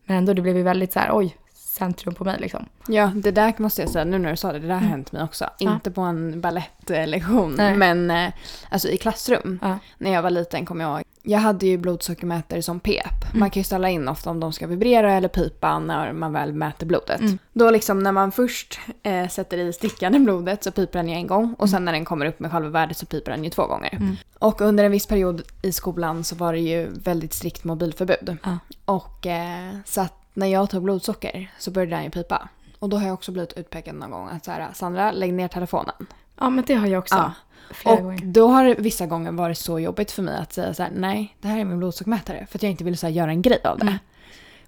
men 0.04 0.16
ändå 0.16 0.34
det 0.34 0.42
blev 0.42 0.56
ju 0.56 0.62
väldigt 0.62 0.92
så 0.92 0.98
här 0.98 1.10
oj, 1.16 1.36
centrum 1.72 2.14
på 2.14 2.24
mig 2.24 2.36
liksom. 2.40 2.66
Ja, 2.88 3.12
det 3.14 3.30
där 3.30 3.54
måste 3.56 3.82
jag 3.82 3.90
säga, 3.90 4.04
nu 4.04 4.18
när 4.18 4.30
du 4.30 4.36
sa 4.36 4.52
det, 4.52 4.58
det 4.58 4.66
där 4.66 4.74
har 4.74 4.80
hänt 4.80 5.12
mig 5.12 5.22
också. 5.22 5.50
Ja. 5.58 5.72
Inte 5.72 5.90
på 5.90 6.00
en 6.00 6.40
ballettlektion, 6.40 7.54
men 7.54 8.10
eh, 8.10 8.32
alltså 8.70 8.88
i 8.88 8.96
klassrum. 8.96 9.58
Ja. 9.62 9.78
När 9.98 10.12
jag 10.12 10.22
var 10.22 10.30
liten 10.30 10.66
kommer 10.66 10.84
jag 10.84 10.94
ihåg. 10.94 11.02
Jag 11.24 11.38
hade 11.38 11.66
ju 11.66 11.76
blodsockermätare 11.78 12.62
som 12.62 12.80
pep. 12.80 13.24
Mm. 13.24 13.40
Man 13.40 13.50
kan 13.50 13.60
ju 13.60 13.64
ställa 13.64 13.88
in 13.90 14.08
ofta 14.08 14.30
om 14.30 14.40
de 14.40 14.52
ska 14.52 14.66
vibrera 14.66 15.12
eller 15.12 15.28
pipa 15.28 15.78
när 15.78 16.12
man 16.12 16.32
väl 16.32 16.52
mäter 16.52 16.86
blodet. 16.86 17.20
Mm. 17.20 17.38
Då 17.52 17.70
liksom 17.70 18.02
när 18.02 18.12
man 18.12 18.32
först 18.32 18.80
eh, 19.02 19.28
sätter 19.28 19.58
i 19.58 19.72
stickan 19.72 20.14
i 20.14 20.18
blodet 20.18 20.64
så 20.64 20.70
piper 20.70 20.98
den 20.98 21.08
ju 21.08 21.14
en 21.14 21.26
gång 21.26 21.54
och 21.58 21.60
Mm. 21.68 21.68
sen 21.68 21.84
när 21.84 21.92
den 21.92 22.04
kommer 22.04 22.26
upp 22.26 22.40
med 22.40 22.50
själva 22.50 22.68
värdet 22.68 22.96
så 22.96 23.06
piper 23.06 23.30
den 23.32 23.44
ju 23.44 23.50
två 23.50 23.66
gånger. 23.66 23.94
Mm. 23.96 24.16
Och 24.38 24.60
under 24.60 24.84
en 24.84 24.92
viss 24.92 25.06
period 25.06 25.42
i 25.62 25.72
skolan 25.72 26.24
så 26.24 26.36
var 26.36 26.52
det 26.52 26.58
ju 26.60 26.88
väldigt 27.04 27.32
strikt 27.34 27.64
mobilförbud. 27.64 28.36
Ja. 28.44 28.58
Och 28.84 29.26
eh, 29.26 29.74
så 29.84 30.00
att 30.00 30.14
när 30.34 30.46
jag 30.46 30.70
tog 30.70 30.82
blodsocker 30.82 31.50
så 31.58 31.70
började 31.70 31.96
den 31.96 32.04
ju 32.04 32.10
pipa. 32.10 32.48
Och 32.78 32.88
då 32.88 32.96
har 32.96 33.06
jag 33.06 33.14
också 33.14 33.32
blivit 33.32 33.52
utpekad 33.52 33.94
någon 33.94 34.10
gång 34.10 34.28
att 34.28 34.44
så 34.44 34.50
här, 34.50 34.68
Sandra 34.74 35.12
lägg 35.12 35.34
ner 35.34 35.48
telefonen. 35.48 36.06
Ja 36.38 36.50
men 36.50 36.64
det 36.66 36.74
har 36.74 36.86
jag 36.86 36.98
också. 36.98 37.14
Ja. 37.14 37.32
Flera 37.70 37.94
Och 37.94 38.02
gånger. 38.02 38.20
då 38.24 38.48
har 38.48 38.64
det 38.64 38.74
vissa 38.74 39.06
gånger 39.06 39.32
varit 39.32 39.58
så 39.58 39.78
jobbigt 39.80 40.10
för 40.10 40.22
mig 40.22 40.38
att 40.38 40.52
säga 40.52 40.74
så 40.74 40.82
här, 40.82 40.90
nej, 40.94 41.36
det 41.40 41.48
här 41.48 41.60
är 41.60 41.64
min 41.64 41.78
blodsockermätare. 41.78 42.46
För 42.50 42.58
att 42.58 42.62
jag 42.62 42.70
inte 42.70 42.84
ville 42.84 42.96
så 42.96 43.06
här, 43.06 43.14
göra 43.14 43.30
en 43.30 43.42
grej 43.42 43.60
av 43.64 43.78
det. 43.78 43.82
Mm. 43.86 43.98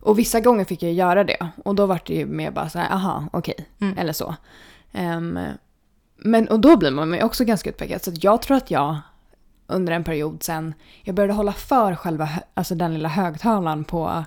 Och 0.01 0.19
vissa 0.19 0.41
gånger 0.41 0.65
fick 0.65 0.83
jag 0.83 0.93
göra 0.93 1.25
det. 1.25 1.49
Och 1.65 1.75
då 1.75 1.87
var 1.87 2.01
det 2.07 2.15
ju 2.15 2.27
mer 2.27 2.51
bara 2.51 2.69
så 2.69 2.79
här, 2.79 2.93
aha, 2.93 3.25
okej. 3.33 3.69
Mm. 3.81 3.99
Eller 3.99 4.13
så. 4.13 4.35
Ehm, 4.93 5.39
men 6.17 6.49
och 6.49 6.61
då 6.61 6.77
blir 6.77 6.91
man 6.91 7.13
ju 7.13 7.23
också 7.23 7.45
ganska 7.45 7.71
utpekad. 7.71 8.03
Så 8.03 8.13
jag 8.15 8.43
tror 8.43 8.57
att 8.57 8.71
jag 8.71 8.97
under 9.67 9.93
en 9.93 10.05
period 10.05 10.43
sen, 10.43 10.75
jag 11.03 11.15
började 11.15 11.33
hålla 11.33 11.53
för 11.53 11.95
själva, 11.95 12.29
alltså 12.55 12.75
den 12.75 12.95
lilla 12.95 13.09
högtalaren 13.09 13.85
på 13.85 14.25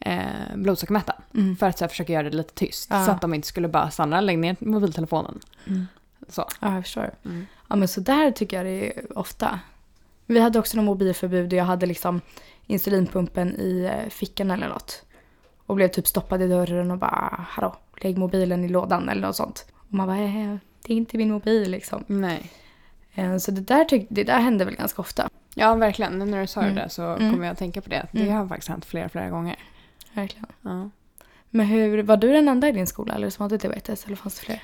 eh, 0.00 0.22
blodsockermätaren. 0.54 1.22
Mm. 1.34 1.56
För 1.56 1.66
att 1.66 1.78
så 1.78 1.84
här, 1.84 1.88
försöka 1.88 2.12
göra 2.12 2.30
det 2.30 2.36
lite 2.36 2.54
tyst. 2.54 2.86
Ja. 2.90 3.04
Så 3.04 3.10
att 3.10 3.20
de 3.20 3.34
inte 3.34 3.48
skulle 3.48 3.68
bara, 3.68 3.90
Sandra 3.90 4.20
lägg 4.20 4.38
ner 4.38 4.56
mobiltelefonen. 4.60 5.38
Mm. 5.66 5.86
Så. 6.28 6.48
Ja, 6.60 6.74
jag 6.74 6.84
förstår. 6.84 7.10
Mm. 7.24 7.46
Ja, 7.68 7.76
men 7.76 7.88
så 7.88 8.00
där 8.00 8.30
tycker 8.30 8.56
jag 8.56 8.66
det 8.66 8.86
är 8.98 9.18
ofta. 9.18 9.60
Vi 10.26 10.40
hade 10.40 10.58
också 10.58 10.76
någon 10.76 10.84
mobilförbud 10.86 11.52
och 11.52 11.58
jag 11.58 11.64
hade 11.64 11.86
liksom 11.86 12.20
insulinpumpen 12.66 13.54
i 13.60 13.84
eh, 13.92 14.08
fickan 14.10 14.50
eller 14.50 14.68
något. 14.68 15.02
Och 15.66 15.76
blev 15.76 15.88
typ 15.88 16.06
stoppad 16.06 16.42
i 16.42 16.48
dörren 16.48 16.90
och 16.90 16.98
bara, 16.98 17.46
hallå, 17.48 17.76
lägg 18.02 18.18
mobilen 18.18 18.64
i 18.64 18.68
lådan 18.68 19.08
eller 19.08 19.22
något 19.22 19.36
sånt. 19.36 19.66
Och 19.74 19.94
man 19.94 20.06
bara, 20.06 20.18
eh, 20.18 20.56
det 20.86 20.92
är 20.92 20.96
inte 20.96 21.16
min 21.16 21.30
mobil 21.32 21.70
liksom. 21.70 22.04
Nej. 22.06 22.50
Eh, 23.14 23.36
Så 23.36 23.50
det 23.50 23.60
där, 23.60 23.84
tyck- 23.84 24.06
det 24.10 24.24
där 24.24 24.38
hände 24.40 24.64
väl 24.64 24.74
ganska 24.76 25.02
ofta. 25.02 25.28
Ja, 25.54 25.74
verkligen. 25.74 26.18
Nu 26.18 26.24
när 26.24 26.40
du 26.40 26.46
sa 26.46 26.62
Mm. 26.62 26.74
det 26.74 26.88
så 26.88 27.02
Mm. 27.02 27.32
kommer 27.32 27.44
jag 27.44 27.52
att 27.52 27.58
tänka 27.58 27.80
på 27.80 27.90
det. 27.90 28.06
Det 28.12 28.22
Mm. 28.22 28.34
har 28.36 28.48
faktiskt 28.48 28.68
hänt 28.68 28.84
flera, 28.84 29.08
flera 29.08 29.30
gånger. 29.30 29.56
Verkligen. 30.20 30.46
Ja. 30.62 30.90
Men 31.50 31.66
hur, 31.66 32.02
var 32.02 32.16
du 32.16 32.32
den 32.32 32.48
enda 32.48 32.68
i 32.68 32.72
din 32.72 32.86
skola 32.86 33.14
eller 33.14 33.30
som 33.30 33.42
hade 33.42 33.56
diabetes 33.56 34.06
eller 34.06 34.16
fanns 34.16 34.34
det 34.38 34.44
fler? 34.44 34.62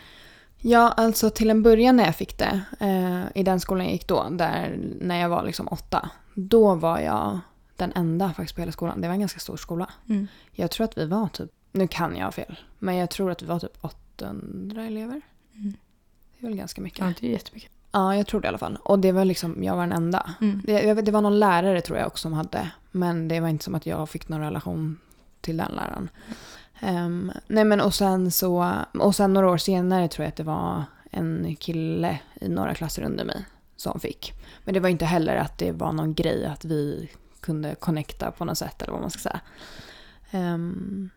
ja, 0.66 0.88
alltså 0.96 1.30
till 1.30 1.50
en 1.50 1.62
början 1.62 1.96
när 1.96 2.04
jag 2.04 2.16
fick 2.16 2.38
det, 2.38 2.60
eh, 2.80 3.40
i 3.40 3.42
den 3.42 3.60
skolan 3.60 3.84
jag 3.84 3.92
gick 3.92 4.08
då, 4.08 4.26
där 4.30 4.78
när 5.00 5.20
jag 5.20 5.28
var 5.28 5.44
liksom 5.44 5.68
åtta, 5.68 6.10
då 6.34 6.74
var 6.74 6.98
jag 6.98 7.38
den 7.76 7.92
enda 7.94 8.28
faktiskt 8.32 8.54
på 8.54 8.60
hela 8.60 8.72
skolan. 8.72 9.00
Det 9.00 9.06
var 9.08 9.14
en 9.14 9.20
ganska 9.20 9.40
stor 9.40 9.56
skola. 9.56 9.90
Mm. 10.08 10.26
Jag 10.52 10.70
tror 10.70 10.84
att 10.84 10.98
vi 10.98 11.06
var 11.06 11.28
typ, 11.28 11.50
nu 11.72 11.86
kan 11.88 12.16
jag 12.16 12.24
ha 12.24 12.32
fel, 12.32 12.58
men 12.78 12.96
jag 12.96 13.10
tror 13.10 13.30
att 13.30 13.42
vi 13.42 13.46
var 13.46 13.58
typ 13.58 13.84
800 13.84 14.82
elever. 14.84 15.20
Mm. 15.54 15.74
Det 16.38 16.46
är 16.46 16.48
väl 16.48 16.58
ganska 16.58 16.80
mycket. 16.80 16.98
Ja, 16.98 17.06
Ja. 17.06 17.12
det 17.20 17.26
är 17.26 17.30
jättemycket. 17.30 17.70
jag 17.92 18.26
tror 18.26 18.40
det 18.40 18.46
i 18.46 18.48
alla 18.48 18.58
fall. 18.58 18.78
Och 18.82 18.98
det 18.98 19.12
var 19.12 19.24
liksom, 19.24 19.64
jag 19.64 19.74
var 19.76 19.82
den 19.82 19.92
enda. 19.92 20.30
Mm. 20.40 20.62
Det, 20.64 20.72
jag- 20.82 21.04
det 21.04 21.12
var 21.12 21.20
någon 21.20 21.38
lärare 21.38 21.80
tror 21.80 21.98
jag 21.98 22.06
också 22.06 22.22
som 22.22 22.32
hade. 22.32 22.70
Men 22.90 23.28
det 23.28 23.40
var 23.40 23.48
inte 23.48 23.64
som 23.64 23.74
att 23.74 23.86
jag 23.86 24.08
fick 24.08 24.28
någon 24.28 24.40
relation 24.40 24.98
till 25.44 25.56
den 25.56 25.72
läraren. 25.72 26.08
Ehm, 26.80 27.32
nej 27.46 27.64
men 27.64 27.80
och 27.80 27.94
sen 27.94 28.30
så, 28.30 28.74
och 29.00 29.14
sen 29.14 29.32
några 29.32 29.50
år 29.50 29.56
senare 29.58 30.08
tror 30.08 30.24
jag 30.24 30.28
att 30.28 30.36
det 30.36 30.42
var 30.42 30.84
en 31.10 31.56
kille 31.56 32.18
i 32.40 32.48
några 32.48 32.74
klasser 32.74 33.02
under 33.02 33.24
mig 33.24 33.44
som 33.76 34.00
fick. 34.00 34.32
Men 34.64 34.74
det 34.74 34.80
var 34.80 34.88
inte 34.88 35.04
heller 35.04 35.36
att 35.36 35.58
det 35.58 35.72
var 35.72 35.92
någon 35.92 36.14
grej 36.14 36.46
att 36.46 36.64
vi 36.64 37.10
kunde 37.40 37.74
connecta 37.74 38.30
på 38.30 38.44
något 38.44 38.58
sätt 38.58 38.82
eller 38.82 38.92
vad 38.92 39.00
man 39.00 39.10
ska 39.10 39.20
säga. 39.20 39.40
Ehm, 40.30 41.10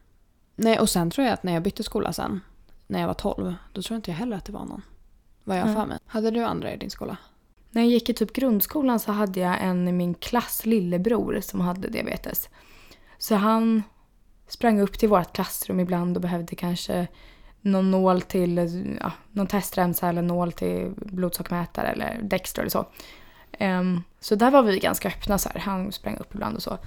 nej 0.56 0.80
och 0.80 0.90
sen 0.90 1.12
tror 1.12 1.26
jag 1.28 1.34
att 1.34 1.44
när 1.44 1.54
jag 1.54 1.64
bytte 1.64 1.84
skola 1.84 2.14
sen, 2.14 2.42
när 2.88 3.00
jag 3.00 3.08
var 3.08 3.14
12, 3.14 3.56
då 3.74 3.82
tror 3.82 3.96
jag 3.96 4.00
inte 4.00 4.12
jag 4.12 4.18
heller 4.18 4.38
att 4.38 4.46
det 4.46 4.52
var 4.52 4.66
någon. 4.66 4.82
Vad 5.44 5.58
jag 5.58 5.64
Mm. 5.64 5.76
för 5.76 5.86
mig. 5.86 5.98
Hade 6.06 6.32
du 6.32 6.44
andra 6.44 6.74
i 6.74 6.78
din 6.78 6.90
skola? 6.90 7.18
När 7.72 7.82
jag 7.82 7.92
gick 7.92 8.10
i 8.10 8.14
typ 8.14 8.34
grundskolan 8.34 9.00
så 9.00 9.12
hade 9.12 9.40
jag 9.40 9.62
en 9.64 9.88
i 9.88 9.92
min 9.92 10.14
klass 10.14 10.66
lillebror 10.66 11.40
som 11.42 11.62
hade 11.62 11.88
diabetes. 11.90 12.50
Så 13.18 13.36
han 13.36 13.84
sprang 14.48 14.82
upp 14.82 15.00
till 15.00 15.10
vårt 15.10 15.34
klassrum 15.34 15.80
ibland 15.80 16.18
och 16.18 16.22
behövde 16.22 16.56
kanske 16.56 17.08
någon 17.62 17.92
nål 17.92 18.22
till, 18.22 18.58
ja, 19.02 19.12
någon 19.32 19.48
testremsa 19.48 20.10
eller 20.10 20.22
nål 20.22 20.52
till 20.52 20.94
blodsockermätare 20.96 21.88
eller 21.88 22.20
Dextro 22.22 22.62
eller 22.62 22.70
så. 22.70 22.86
Um, 23.60 24.04
så 24.20 24.36
där 24.36 24.52
var 24.52 24.64
vi 24.64 24.80
ganska 24.80 25.08
öppna 25.08 25.38
så 25.38 25.50
här. 25.50 25.60
Han 25.60 25.92
sprang 25.92 26.18
upp 26.18 26.36
ibland 26.36 26.56
och 26.56 26.64
så. 26.64 26.78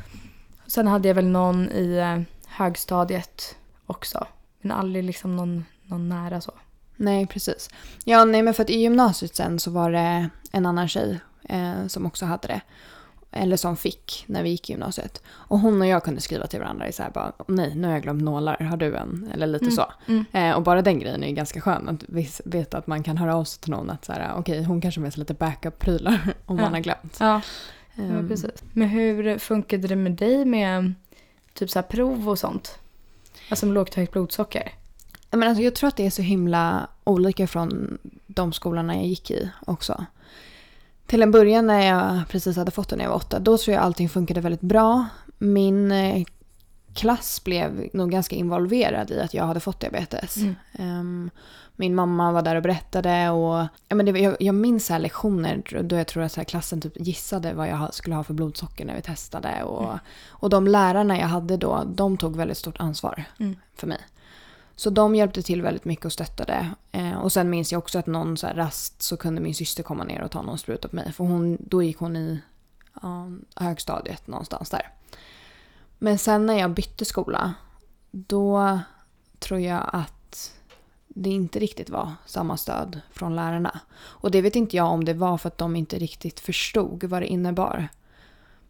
Sen 0.66 0.86
hade 0.86 1.08
jag 1.08 1.14
väl 1.14 1.28
någon 1.28 1.70
i 1.70 1.96
eh, 1.96 2.20
högstadiet 2.46 3.56
också. 3.86 4.26
Men 4.60 4.72
aldrig 4.72 5.04
liksom 5.04 5.36
någon, 5.36 5.64
någon 5.82 6.08
nära 6.08 6.40
så. 6.40 6.52
Nej, 6.96 7.26
precis. 7.26 7.70
Ja, 8.04 8.24
nej 8.24 8.42
men 8.42 8.54
för 8.54 8.62
att 8.62 8.70
i 8.70 8.78
gymnasiet 8.78 9.36
sen 9.36 9.60
så 9.60 9.70
var 9.70 9.90
det 9.90 10.28
en 10.52 10.66
annan 10.66 10.88
tjej 10.88 11.20
eh, 11.48 11.86
som 11.86 12.06
också 12.06 12.26
hade 12.26 12.48
det. 12.48 12.60
Eller 13.32 13.56
som 13.56 13.76
fick 13.76 14.24
när 14.26 14.42
vi 14.42 14.50
gick 14.50 14.70
i 14.70 14.72
gymnasiet. 14.72 15.22
Och 15.28 15.58
hon 15.58 15.80
och 15.80 15.86
jag 15.86 16.04
kunde 16.04 16.20
skriva 16.20 16.46
till 16.46 16.60
varandra 16.60 16.88
i 16.88 16.92
så 16.92 17.02
här 17.02 17.10
bara, 17.10 17.32
nej 17.46 17.74
nu 17.74 17.86
har 17.86 17.94
jag 17.94 18.02
glömt 18.02 18.22
nålar, 18.22 18.56
har 18.58 18.76
du 18.76 18.96
en? 18.96 19.30
Eller 19.34 19.46
lite 19.46 19.64
Mm, 19.64 19.76
så. 19.76 19.92
mm. 20.06 20.24
Eh, 20.32 20.56
och 20.56 20.62
bara 20.62 20.82
den 20.82 20.98
grejen 20.98 21.22
är 21.24 21.28
ju 21.28 21.34
ganska 21.34 21.60
skön, 21.60 21.88
att 21.88 22.04
veta 22.44 22.78
att 22.78 22.86
man 22.86 23.02
kan 23.02 23.16
höra 23.18 23.36
av 23.36 23.44
sig 23.44 23.60
till 23.60 23.70
någon 23.70 23.90
att 23.90 24.04
så 24.04 24.12
här, 24.12 24.32
okej 24.36 24.62
hon 24.64 24.80
kanske 24.80 25.00
med 25.00 25.12
sig 25.12 25.20
lite 25.20 25.34
backup-prylar 25.34 26.18
om 26.46 26.56
Ja. 26.58 26.62
man 26.64 26.72
har 26.72 26.80
glömt. 26.80 27.16
Ja, 27.20 27.40
ja, 27.94 28.02
Ehm, 28.02 28.28
precis. 28.28 28.62
Men 28.72 28.88
hur 28.88 29.38
funkade 29.38 29.88
det 29.88 29.96
med 29.96 30.12
dig 30.12 30.44
med 30.44 30.94
typ 31.54 31.70
så 31.70 31.78
här 31.78 31.86
prov 31.86 32.28
och 32.28 32.38
sånt? 32.38 32.78
Alltså 33.50 33.66
med 33.66 33.74
lågt 33.74 33.88
och 33.90 33.96
högt 33.96 34.12
blodsocker? 34.12 34.72
Men 35.30 35.42
alltså, 35.42 35.62
jag 35.62 35.74
tror 35.74 35.88
att 35.88 35.96
det 35.96 36.06
är 36.06 36.10
så 36.10 36.22
himla 36.22 36.88
olika 37.04 37.46
från 37.46 37.98
de 38.26 38.52
skolorna 38.52 38.96
jag 38.96 39.06
gick 39.06 39.30
i 39.30 39.50
också. 39.66 40.04
Till 41.10 41.22
en 41.22 41.30
början 41.30 41.66
när 41.66 41.86
jag 41.86 42.28
precis 42.28 42.56
hade 42.56 42.70
fått 42.70 42.88
det 42.88 42.96
när 42.96 43.04
jag 43.04 43.10
var 43.10 43.16
åtta, 43.16 43.38
då 43.38 43.58
tror 43.58 43.74
jag 43.74 43.82
allting 43.84 44.08
funkade 44.08 44.40
väldigt 44.40 44.60
bra. 44.60 45.06
Min 45.38 45.92
eh, 45.92 46.24
klass 46.94 47.44
blev 47.44 47.88
nog 47.92 48.10
ganska 48.10 48.36
involverad 48.36 49.10
i 49.10 49.20
att 49.20 49.34
jag 49.34 49.44
hade 49.44 49.60
fått 49.60 49.80
diabetes. 49.80 50.36
Mm. 50.36 50.54
Ehm, 50.72 51.30
min 51.76 51.94
mamma 51.94 52.32
var 52.32 52.42
där 52.42 52.56
och 52.56 52.62
berättade 52.62 53.30
och 53.30 53.66
ja, 53.88 53.96
men 53.96 54.06
det, 54.06 54.20
jag, 54.20 54.36
jag 54.40 54.54
minns 54.54 54.86
så 54.86 54.98
lektioner 54.98 55.82
då 55.82 55.96
jag 55.96 56.06
tror 56.06 56.22
att 56.22 56.32
så 56.32 56.44
klassen 56.44 56.80
typ 56.80 56.92
gissade 57.00 57.52
vad 57.52 57.68
jag 57.68 57.94
skulle 57.94 58.16
ha 58.16 58.24
för 58.24 58.34
blodsocker 58.34 58.84
när 58.84 58.94
vi 58.96 59.02
testade. 59.02 59.62
Och, 59.62 59.84
Mm. 59.84 59.98
och 60.28 60.50
de 60.50 60.66
lärarna 60.66 61.18
jag 61.18 61.26
hade 61.26 61.56
då, 61.56 61.84
de 61.94 62.16
tog 62.16 62.36
väldigt 62.36 62.58
stort 62.58 62.80
ansvar 62.80 63.24
Mm. 63.40 63.56
för 63.74 63.86
mig. 63.86 63.98
Så 64.80 64.90
de 64.90 65.14
hjälpte 65.14 65.42
till 65.42 65.62
väldigt 65.62 65.84
mycket 65.84 66.04
och 66.04 66.12
stöttade. 66.12 66.70
Eh, 66.92 67.18
och 67.18 67.32
sen 67.32 67.50
minns 67.50 67.72
jag 67.72 67.78
också 67.78 67.98
att 67.98 68.06
någon 68.06 68.36
så 68.36 68.46
här 68.46 68.54
rast 68.54 69.02
så 69.02 69.16
kunde 69.16 69.40
min 69.40 69.54
syster 69.54 69.82
komma 69.82 70.04
ner 70.04 70.22
och 70.22 70.30
ta 70.30 70.42
någon 70.42 70.58
spruta 70.58 70.88
på 70.88 70.96
mig. 70.96 71.12
För 71.12 71.24
hon, 71.24 71.56
då 71.60 71.82
gick 71.82 71.98
hon 71.98 72.16
i 72.16 72.40
um, 73.02 73.44
högstadiet 73.56 74.26
någonstans 74.26 74.70
där. 74.70 74.88
Men 75.98 76.18
sen 76.18 76.46
när 76.46 76.54
jag 76.58 76.70
bytte 76.70 77.04
skola, 77.04 77.54
då 78.10 78.80
tror 79.38 79.60
jag 79.60 79.90
att 79.92 80.52
det 81.08 81.30
inte 81.30 81.58
riktigt 81.58 81.90
var 81.90 82.12
samma 82.26 82.56
stöd 82.56 83.00
från 83.10 83.36
lärarna. 83.36 83.80
Och 83.98 84.30
det 84.30 84.42
vet 84.42 84.56
inte 84.56 84.76
jag 84.76 84.86
om 84.92 85.04
det 85.04 85.14
var 85.14 85.38
för 85.38 85.48
att 85.48 85.58
de 85.58 85.76
inte 85.76 85.98
riktigt 85.98 86.40
förstod 86.40 87.04
vad 87.04 87.22
det 87.22 87.26
innebar. 87.26 87.88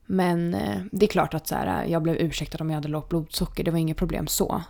Men 0.07 0.55
eh, 0.55 0.81
det 0.93 1.07
är 1.07 1.11
klart 1.11 1.35
att 1.35 1.47
så 1.47 1.55
här, 1.55 1.85
jag 1.85 2.03
blev 2.03 2.17
ursäktad 2.17 2.59
om 2.61 2.71
jag 2.71 2.75
hade 2.75 2.89
lågt 2.89 3.09
blodsocker, 3.09 3.65
det 3.65 3.71
var 3.71 3.79
inget 3.79 3.97
problem 3.97 4.27
så. 4.27 4.63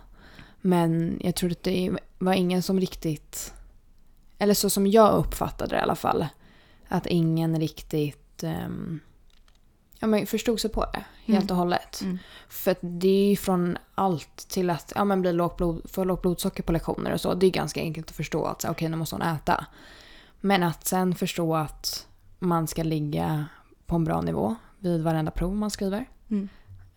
Men 0.61 1.19
jag 1.23 1.35
tror 1.35 1.51
att 1.51 1.63
det 1.63 1.91
var 2.17 2.33
ingen 2.33 2.63
som 2.63 2.79
riktigt, 2.79 3.53
eller 4.37 4.53
så 4.53 4.69
som 4.69 4.87
jag 4.87 5.13
uppfattade 5.13 5.75
det 5.75 5.79
i 5.79 5.81
alla 5.81 5.95
fall, 5.95 6.27
att 6.87 7.05
ingen 7.05 7.59
riktigt 7.59 8.43
ehm, 8.43 8.99
ja, 9.99 10.07
men 10.07 10.27
förstod 10.27 10.59
sig 10.59 10.69
på 10.69 10.85
det 10.93 11.03
helt 11.25 11.43
Mm. 11.43 11.51
och 11.51 11.57
hållet. 11.57 12.01
Mm. 12.01 12.17
För 12.49 12.75
det 12.81 13.07
är 13.07 13.29
ju 13.29 13.35
från 13.35 13.77
allt 13.95 14.37
till 14.49 14.69
att 14.69 14.93
ja, 14.95 15.05
men 15.05 15.21
bli 15.21 15.33
lågt 15.33 15.57
blod, 15.57 15.81
få 15.89 16.03
lågt 16.03 16.21
blodsocker 16.21 16.63
på 16.63 16.71
lektioner 16.71 17.13
och 17.13 17.21
så. 17.21 17.33
Det 17.33 17.45
är 17.45 17.51
ganska 17.51 17.79
enkelt 17.81 18.09
att 18.09 18.15
förstå 18.15 18.45
att 18.45 18.65
okej, 18.65 18.89
nu 18.89 18.97
måste 18.97 19.15
hon 19.15 19.21
äta. 19.21 19.65
Men 20.39 20.63
att 20.63 20.85
sen 20.87 21.15
förstå 21.15 21.55
att 21.55 22.07
man 22.39 22.67
ska 22.67 22.83
ligga 22.83 23.45
på 23.85 23.95
en 23.95 24.03
bra 24.03 24.21
nivå 24.21 24.55
vid 24.79 25.03
varenda 25.03 25.31
prov 25.31 25.55
man 25.55 25.71
skriver. 25.71 26.05
Mm. 26.29 26.49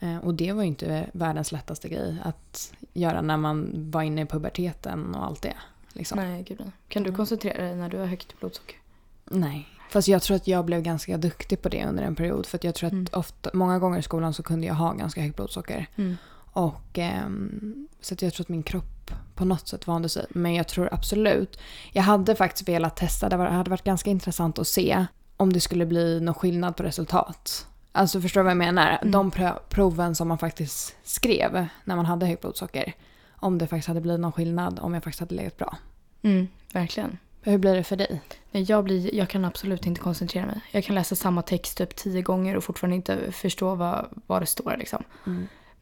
Eh, 0.05 0.17
Och 0.19 0.35
det 0.35 0.53
var 0.53 0.63
ju 0.63 0.69
inte 0.69 1.11
världens 1.13 1.53
lättaste 1.53 1.89
grej 1.89 2.17
att 2.25 2.73
göra 2.93 3.21
när 3.21 3.37
man 3.37 3.71
var 3.91 4.03
inne 4.03 4.23
i 4.23 4.27
puberteten 4.27 5.15
och 5.15 5.25
allt 5.25 5.43
det. 5.43 5.55
Liksom. 5.93 6.19
Nej, 6.19 6.43
gud 6.43 6.57
nej. 6.61 6.71
Kan 6.89 7.03
du 7.03 7.09
Mm. 7.09 7.17
koncentrera 7.17 7.63
dig 7.63 7.77
när 7.77 7.89
du 7.89 7.99
har 7.99 8.07
högt 8.07 8.41
blodsocker? 8.41 8.77
Nej. 9.25 9.69
Fast 9.91 10.09
jag 10.09 10.23
tror 10.23 10.37
att 10.37 10.47
jag 10.47 10.65
blev 10.65 10.83
ganska 10.83 11.17
duktig 11.17 11.63
på 11.63 11.69
det 11.69 11.87
under 11.87 12.03
en 12.03 12.15
period. 12.15 12.47
För 12.47 12.59
att 12.59 12.65
jag 12.65 12.75
tror 12.75 12.87
att 12.87 12.93
Mm. 12.93 13.07
ofta, 13.13 13.51
många 13.55 13.79
gånger 13.79 13.99
i 13.99 14.03
skolan 14.03 14.35
så 14.35 14.43
kunde 14.43 14.67
jag 14.67 14.75
ha 14.75 14.93
ganska 14.93 15.21
högt 15.23 15.37
blodsocker. 15.37 15.87
Mm. 15.97 16.17
Och, 16.53 16.99
ehm, 16.99 17.89
så 18.01 18.15
att 18.15 18.23
jag 18.23 18.33
tror 18.35 18.45
att 18.45 18.49
min 18.49 18.63
kropp 18.63 19.11
på 19.35 19.45
något 19.45 19.69
sätt 19.69 19.87
vande 19.87 20.09
sig. 20.09 20.27
Men 20.31 20.55
jag 20.55 20.69
tror 20.69 20.89
absolut. 20.95 21.59
Jag 21.93 22.03
hade 22.03 22.35
faktiskt 22.35 22.69
velat 22.69 22.97
testa. 22.97 23.29
Det 23.29 23.37
hade 23.37 23.71
varit 23.71 23.85
ganska 23.85 24.11
intressant 24.11 24.59
att 24.59 24.67
se 24.69 25.07
om 25.37 25.53
det 25.53 25.61
skulle 25.61 25.87
bli 25.87 26.21
någon 26.21 26.35
skillnad 26.35 26.77
på 26.77 26.83
resultat. 26.83 27.67
Alltså 27.97 28.21
förstår 28.21 28.41
du 28.41 28.45
vad 28.45 28.51
jag 28.51 28.57
menar? 28.57 28.99
Mm. 29.03 29.11
De 29.11 29.31
proven 29.69 30.15
som 30.15 30.29
man 30.29 30.39
faktiskt 30.39 30.97
skrev 31.03 31.67
när 31.85 31.97
man 31.97 32.07
hade 32.07 32.27
högt 32.27 32.41
blodsocker. 32.41 32.93
Om 33.37 33.59
det 33.59 33.67
faktiskt 33.67 33.89
hade 33.89 34.01
blivit 34.01 34.21
någon 34.21 34.33
skillnad 34.33 34.79
om 34.83 34.95
jag 34.95 35.05
faktiskt 35.05 35.21
hade 35.21 35.35
legat 35.35 35.57
bra. 35.57 35.77
Mm, 36.23 36.49
verkligen. 36.73 37.19
Hur 37.43 37.59
blir 37.59 37.75
det 37.75 37.85
för 37.85 37.97
dig? 37.97 38.21
Jag, 38.51 38.85
blir, 38.85 39.15
jag 39.15 39.29
kan 39.29 39.45
absolut 39.45 39.87
inte 39.87 40.01
koncentrera 40.01 40.47
mig. 40.47 40.61
Jag 40.71 40.85
kan 40.85 40.95
läsa 40.95 41.15
samma 41.17 41.43
text 41.43 41.79
typ 41.79 41.97
tio 41.97 42.23
gånger 42.23 42.57
och 42.57 42.65
fortfarande 42.65 42.97
inte 42.97 43.33
förstå 43.33 43.75
vad, 43.75 44.07
vad 44.27 44.43
det 44.43 44.47
står. 44.47 44.77
Liksom. 44.79 45.05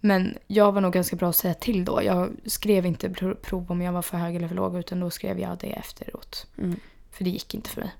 Men 0.00 0.38
jag 0.47 0.73
var 0.73 0.81
nog 0.81 0.92
ganska 0.92 1.16
bra 1.16 1.28
att 1.28 1.37
säga 1.37 1.54
till 1.54 1.85
då. 1.85 2.02
Jag 2.02 2.31
skrev 2.47 2.87
inte 2.87 3.11
pro- 3.11 3.35
prov 3.35 3.71
om 3.71 3.83
jag 3.83 3.92
var 3.92 4.02
för 4.02 4.16
hög 4.19 4.37
eller 4.37 4.49
för 4.49 4.54
låg 4.54 4.76
utan 4.76 5.00
då 5.00 5.11
skrev 5.11 5.38
jag 5.40 5.59
det 5.59 5.66
efteråt. 5.73 6.47
Mm. 6.59 6.76
För 7.11 7.25
det 7.25 7.31
gick 7.31 7.54
inte 7.54 7.71
för 7.71 7.81
mig. 7.81 7.92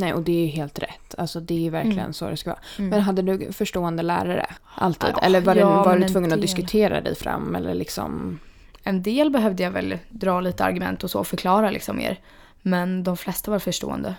Nej, 0.00 0.14
och 0.14 0.22
det 0.22 0.32
är 0.32 0.40
ju 0.44 0.46
helt 0.46 0.78
rätt. 0.78 1.14
Alltså 1.18 1.40
det 1.40 1.66
är 1.66 1.70
verkligen 1.70 1.98
Mm. 1.98 2.12
så 2.12 2.30
det 2.30 2.36
ska 2.36 2.50
vara. 2.50 2.60
Mm. 2.78 2.90
Men 2.90 3.00
hade 3.00 3.22
du 3.22 3.52
förstående 3.52 4.02
lärare? 4.02 4.46
Alltid? 4.74 5.10
Ja, 5.12 5.18
eller 5.22 5.40
var, 5.40 5.56
ja, 5.56 5.68
var 5.82 5.90
men 5.90 6.00
du 6.00 6.06
en 6.06 6.12
tvungen 6.12 6.30
att 6.32 6.36
del. 6.36 6.40
diskutera 6.40 7.00
dig 7.00 7.14
fram? 7.14 7.54
Eller 7.54 7.74
liksom... 7.74 8.38
En 8.82 9.02
del 9.02 9.30
behövde 9.30 9.62
jag 9.62 9.70
väl 9.70 9.98
dra 10.08 10.40
lite 10.40 10.64
argument 10.64 11.04
och 11.04 11.10
så 11.10 11.18
och 11.20 11.26
förklara 11.26 11.70
liksom 11.70 11.96
mer. 11.96 12.18
Men 12.62 13.04
de 13.04 13.16
flesta 13.16 13.50
var 13.50 13.58
förstående. 13.58 14.14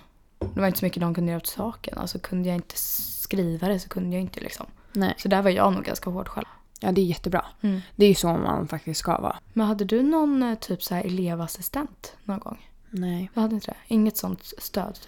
Det 0.54 0.60
var 0.60 0.68
inte 0.68 0.80
så 0.80 0.86
mycket 0.86 1.02
de 1.02 1.14
kunde 1.14 1.32
göra 1.32 1.38
åt 1.42 1.48
saken. 1.48 1.98
Alltså 1.98 2.20
kunde 2.20 2.50
jag 2.50 2.56
inte 2.56 2.76
skriva 2.78 3.68
det 3.68 3.80
så 3.80 3.90
kunde 3.90 4.16
jag 4.16 4.22
inte 4.22 4.40
liksom. 4.40 4.66
Nej. 4.94 5.14
Så 5.18 5.28
där 5.28 5.42
var 5.42 5.50
jag 5.50 5.74
nog 5.74 5.84
ganska 5.84 6.10
hård 6.10 6.28
själv. 6.28 6.46
Ja, 6.80 6.92
det 6.92 7.02
är 7.02 7.06
jättebra. 7.06 7.46
Mm. 7.62 7.82
Det 7.96 8.06
är 8.06 8.10
ju 8.10 8.16
så 8.16 8.28
man 8.28 8.68
faktiskt 8.68 9.00
ska 9.00 9.18
vara. 9.22 9.36
Men 9.54 9.68
hade 9.68 9.86
du 9.86 10.04
någon 10.04 10.44
eh, 10.44 10.56
typ 10.56 10.84
så 10.84 10.96
här 10.96 11.04
elevassistent 11.06 12.14
någon 12.24 12.40
gång? 12.40 12.70
Nej. 12.90 13.30
Jag 13.34 13.42
hade 13.42 13.56
inte 13.56 13.68
det. 13.72 13.78
Inget 13.94 14.18
sånt 14.18 14.44
stöd. 14.58 14.94
typ. 14.94 15.04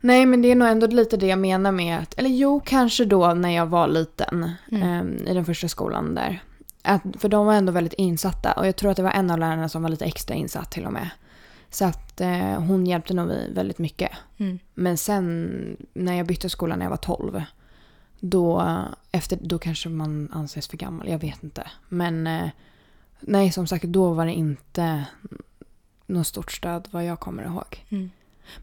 Nej, 0.00 0.26
men 0.26 0.42
det 0.42 0.50
är 0.50 0.54
nog 0.54 0.68
ändå 0.68 0.86
lite 0.86 1.16
det 1.16 1.26
jag 1.26 1.38
menar 1.38 1.72
med 1.72 1.98
att... 1.98 2.18
Eller 2.18 2.30
jo, 2.30 2.60
kanske 2.64 3.04
då 3.04 3.34
när 3.34 3.50
jag 3.50 3.66
var 3.66 3.88
liten. 3.88 4.50
Mm. 4.72 4.82
ehm, 4.82 5.26
I 5.26 5.34
den 5.34 5.44
första 5.44 5.68
skolan 5.68 6.14
där. 6.14 6.42
Att, 6.82 7.02
för 7.18 7.28
de 7.28 7.46
var 7.46 7.54
ändå 7.54 7.72
väldigt 7.72 7.92
insatta. 7.92 8.52
Och 8.52 8.66
jag 8.66 8.76
tror 8.76 8.90
att 8.90 8.96
det 8.96 9.02
var 9.02 9.10
en 9.10 9.30
av 9.30 9.38
lärarna 9.38 9.68
som 9.68 9.82
var 9.82 9.90
lite 9.90 10.04
extra 10.04 10.34
insatt 10.34 10.70
till 10.70 10.86
och 10.86 10.92
med. 10.92 11.10
Så 11.70 11.84
att 11.84 12.20
eh, 12.20 12.60
hon 12.60 12.86
hjälpte 12.86 13.14
nog 13.14 13.26
mig 13.26 13.52
väldigt 13.52 13.78
mycket. 13.78 14.10
Mm. 14.36 14.58
Men 14.74 14.98
sen 14.98 15.76
när 15.92 16.14
jag 16.14 16.26
bytte 16.26 16.50
skola 16.50 16.76
när 16.76 16.84
jag 16.84 16.90
var 16.90 16.96
12. 16.96 17.42
Då, 18.20 18.74
efter, 19.12 19.38
då 19.42 19.58
kanske 19.58 19.88
man 19.88 20.28
anses 20.32 20.68
för 20.68 20.76
gammal. 20.76 21.08
Jag 21.08 21.18
vet 21.18 21.42
inte. 21.42 21.70
Men 21.88 22.26
eh, 22.26 22.48
nej, 23.20 23.52
som 23.52 23.66
sagt, 23.66 23.84
då 23.84 24.12
var 24.12 24.26
det 24.26 24.32
inte 24.32 25.04
något 26.06 26.26
stort 26.26 26.52
stöd 26.52 26.88
vad 26.90 27.04
jag 27.04 27.20
kommer 27.20 27.44
ihåg. 27.44 27.84
Mm. 27.88 28.10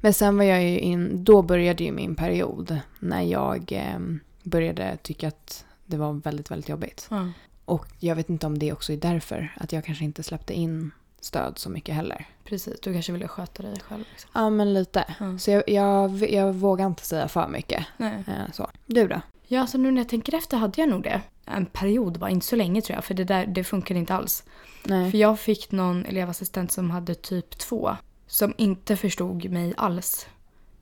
Men 0.01 0.13
sen 0.13 0.37
var 0.37 0.43
jag 0.43 0.63
ju 0.63 0.79
in, 0.79 1.23
då 1.23 1.41
började 1.41 1.83
ju 1.83 1.91
min 1.91 2.15
period 2.15 2.79
när 2.99 3.21
jag 3.21 3.71
eh, 3.71 3.99
började 4.43 4.97
tycka 4.97 5.27
att 5.27 5.65
det 5.85 5.97
var 5.97 6.13
väldigt, 6.13 6.51
väldigt 6.51 6.69
jobbigt. 6.69 7.07
Ja. 7.09 7.29
Och 7.65 7.87
jag 7.99 8.15
vet 8.15 8.29
inte 8.29 8.47
om 8.47 8.59
det 8.59 8.73
också 8.73 8.93
är 8.93 8.97
därför 8.97 9.53
att 9.55 9.71
jag 9.71 9.85
kanske 9.85 10.03
inte 10.03 10.23
släppte 10.23 10.53
in 10.53 10.91
stöd 11.19 11.59
så 11.59 11.69
mycket 11.69 11.95
heller. 11.95 12.27
Precis, 12.43 12.79
du 12.81 12.93
kanske 12.93 13.11
ville 13.11 13.27
sköta 13.27 13.63
dig 13.63 13.75
själv. 13.87 14.03
Liksom. 14.11 14.29
Ja, 14.33 14.49
men 14.49 14.73
lite. 14.73 15.15
Ja. 15.19 15.37
Så 15.37 15.51
jag, 15.51 15.69
jag, 15.69 16.31
jag 16.31 16.53
vågar 16.53 16.85
inte 16.85 17.05
säga 17.05 17.27
för 17.27 17.47
mycket. 17.47 17.85
Nej. 17.97 18.23
Eh, 18.27 18.51
så. 18.53 18.69
Du 18.85 19.07
då? 19.07 19.21
Ja, 19.47 19.61
alltså 19.61 19.77
nu 19.77 19.91
när 19.91 20.01
jag 20.01 20.09
tänker 20.09 20.35
efter 20.35 20.57
hade 20.57 20.81
jag 20.81 20.89
nog 20.89 21.03
det. 21.03 21.21
En 21.45 21.65
period 21.65 22.19
bara, 22.19 22.29
inte 22.29 22.45
så 22.45 22.55
länge 22.55 22.81
tror 22.81 22.95
jag, 22.95 23.03
för 23.03 23.13
det 23.13 23.23
där 23.23 23.45
det 23.45 23.63
funkade 23.63 23.99
inte 23.99 24.13
alls. 24.13 24.43
Nej. 24.83 25.11
För 25.11 25.17
jag 25.17 25.39
fick 25.39 25.71
någon 25.71 26.05
elevassistent 26.05 26.71
som 26.71 26.91
hade 26.91 27.15
typ 27.15 27.57
2 27.57 27.97
som 28.27 28.53
inte 28.57 28.95
förstod 28.95 29.49
mig 29.51 29.73
alls. 29.77 30.27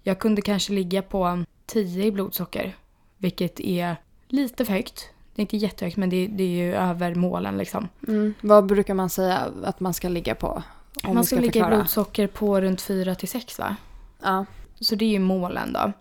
Jag 0.04 0.20
kunde 0.20 0.42
kanske 0.42 0.74
ligga 0.74 1.02
på 1.02 1.44
10 1.66 2.06
i 2.06 2.12
blodsocker, 2.12 2.76
vilket 3.18 3.60
är 3.60 3.96
lite 4.28 4.66
för 4.66 4.74
högt. 4.74 5.10
Det 5.36 5.40
är 5.40 5.44
inte 5.44 5.58
jättehögt 5.58 5.98
men 5.98 6.10
det, 6.10 6.28
det 6.28 6.44
är 6.44 6.66
ju 6.66 6.76
över 6.76 7.16
målen 7.16 7.58
liksom. 7.58 7.88
Mm. 8.08 8.34
Vad 8.42 8.66
brukar 8.66 8.94
man 8.94 9.10
säga 9.10 9.52
att 9.64 9.80
man 9.80 9.94
ska 9.94 10.10
ligga 10.10 10.36
på? 10.36 10.64
Om 11.04 11.16
Man 11.16 11.26
ska 11.26 11.36
ska 11.36 11.42
ligga 11.42 11.68
i 11.68 11.76
blodsocker 11.76 12.28
på 12.28 12.62
runt 12.62 12.82
4 12.82 13.16
till 13.16 13.28
6 13.28 13.60
va? 13.60 13.76
Ja. 14.22 14.46
Så 14.80 14.96
det 14.96 15.06
är 15.06 15.10
ju 15.10 15.20
målen 15.20 15.74
då. 15.74 15.92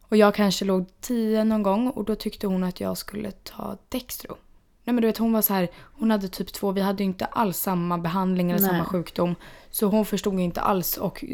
Och 0.00 0.16
jag 0.16 0.34
kanske 0.34 0.64
låg 0.64 0.86
10 1.00 1.44
någon 1.44 1.62
gång 1.62 1.90
och 1.90 2.04
då 2.04 2.14
tyckte 2.14 2.46
hon 2.46 2.64
att 2.64 2.80
jag 2.80 2.98
skulle 2.98 3.30
ta 3.30 3.76
Dextro. 3.88 4.36
Nej 4.84 4.94
men 4.94 5.02
du 5.02 5.06
vet 5.06 5.18
hon 5.18 5.32
var 5.32 5.42
så 5.42 5.54
här, 5.54 5.68
hon 5.74 6.10
hade 6.10 6.28
typ 6.28 6.52
2, 6.52 6.72
vi 6.72 6.80
hade 6.80 7.02
ju 7.02 7.08
inte 7.08 7.24
alls 7.24 7.58
samma 7.58 7.98
behandling 7.98 8.50
eller 8.50 8.60
Nej. 8.60 8.70
samma 8.70 8.84
sjukdom. 8.84 9.34
Så 9.70 9.86
hon 9.86 10.06
förstod 10.06 10.34
ju 10.34 10.40
inte 10.44 10.60
alls 10.60 10.96
och 10.96 11.24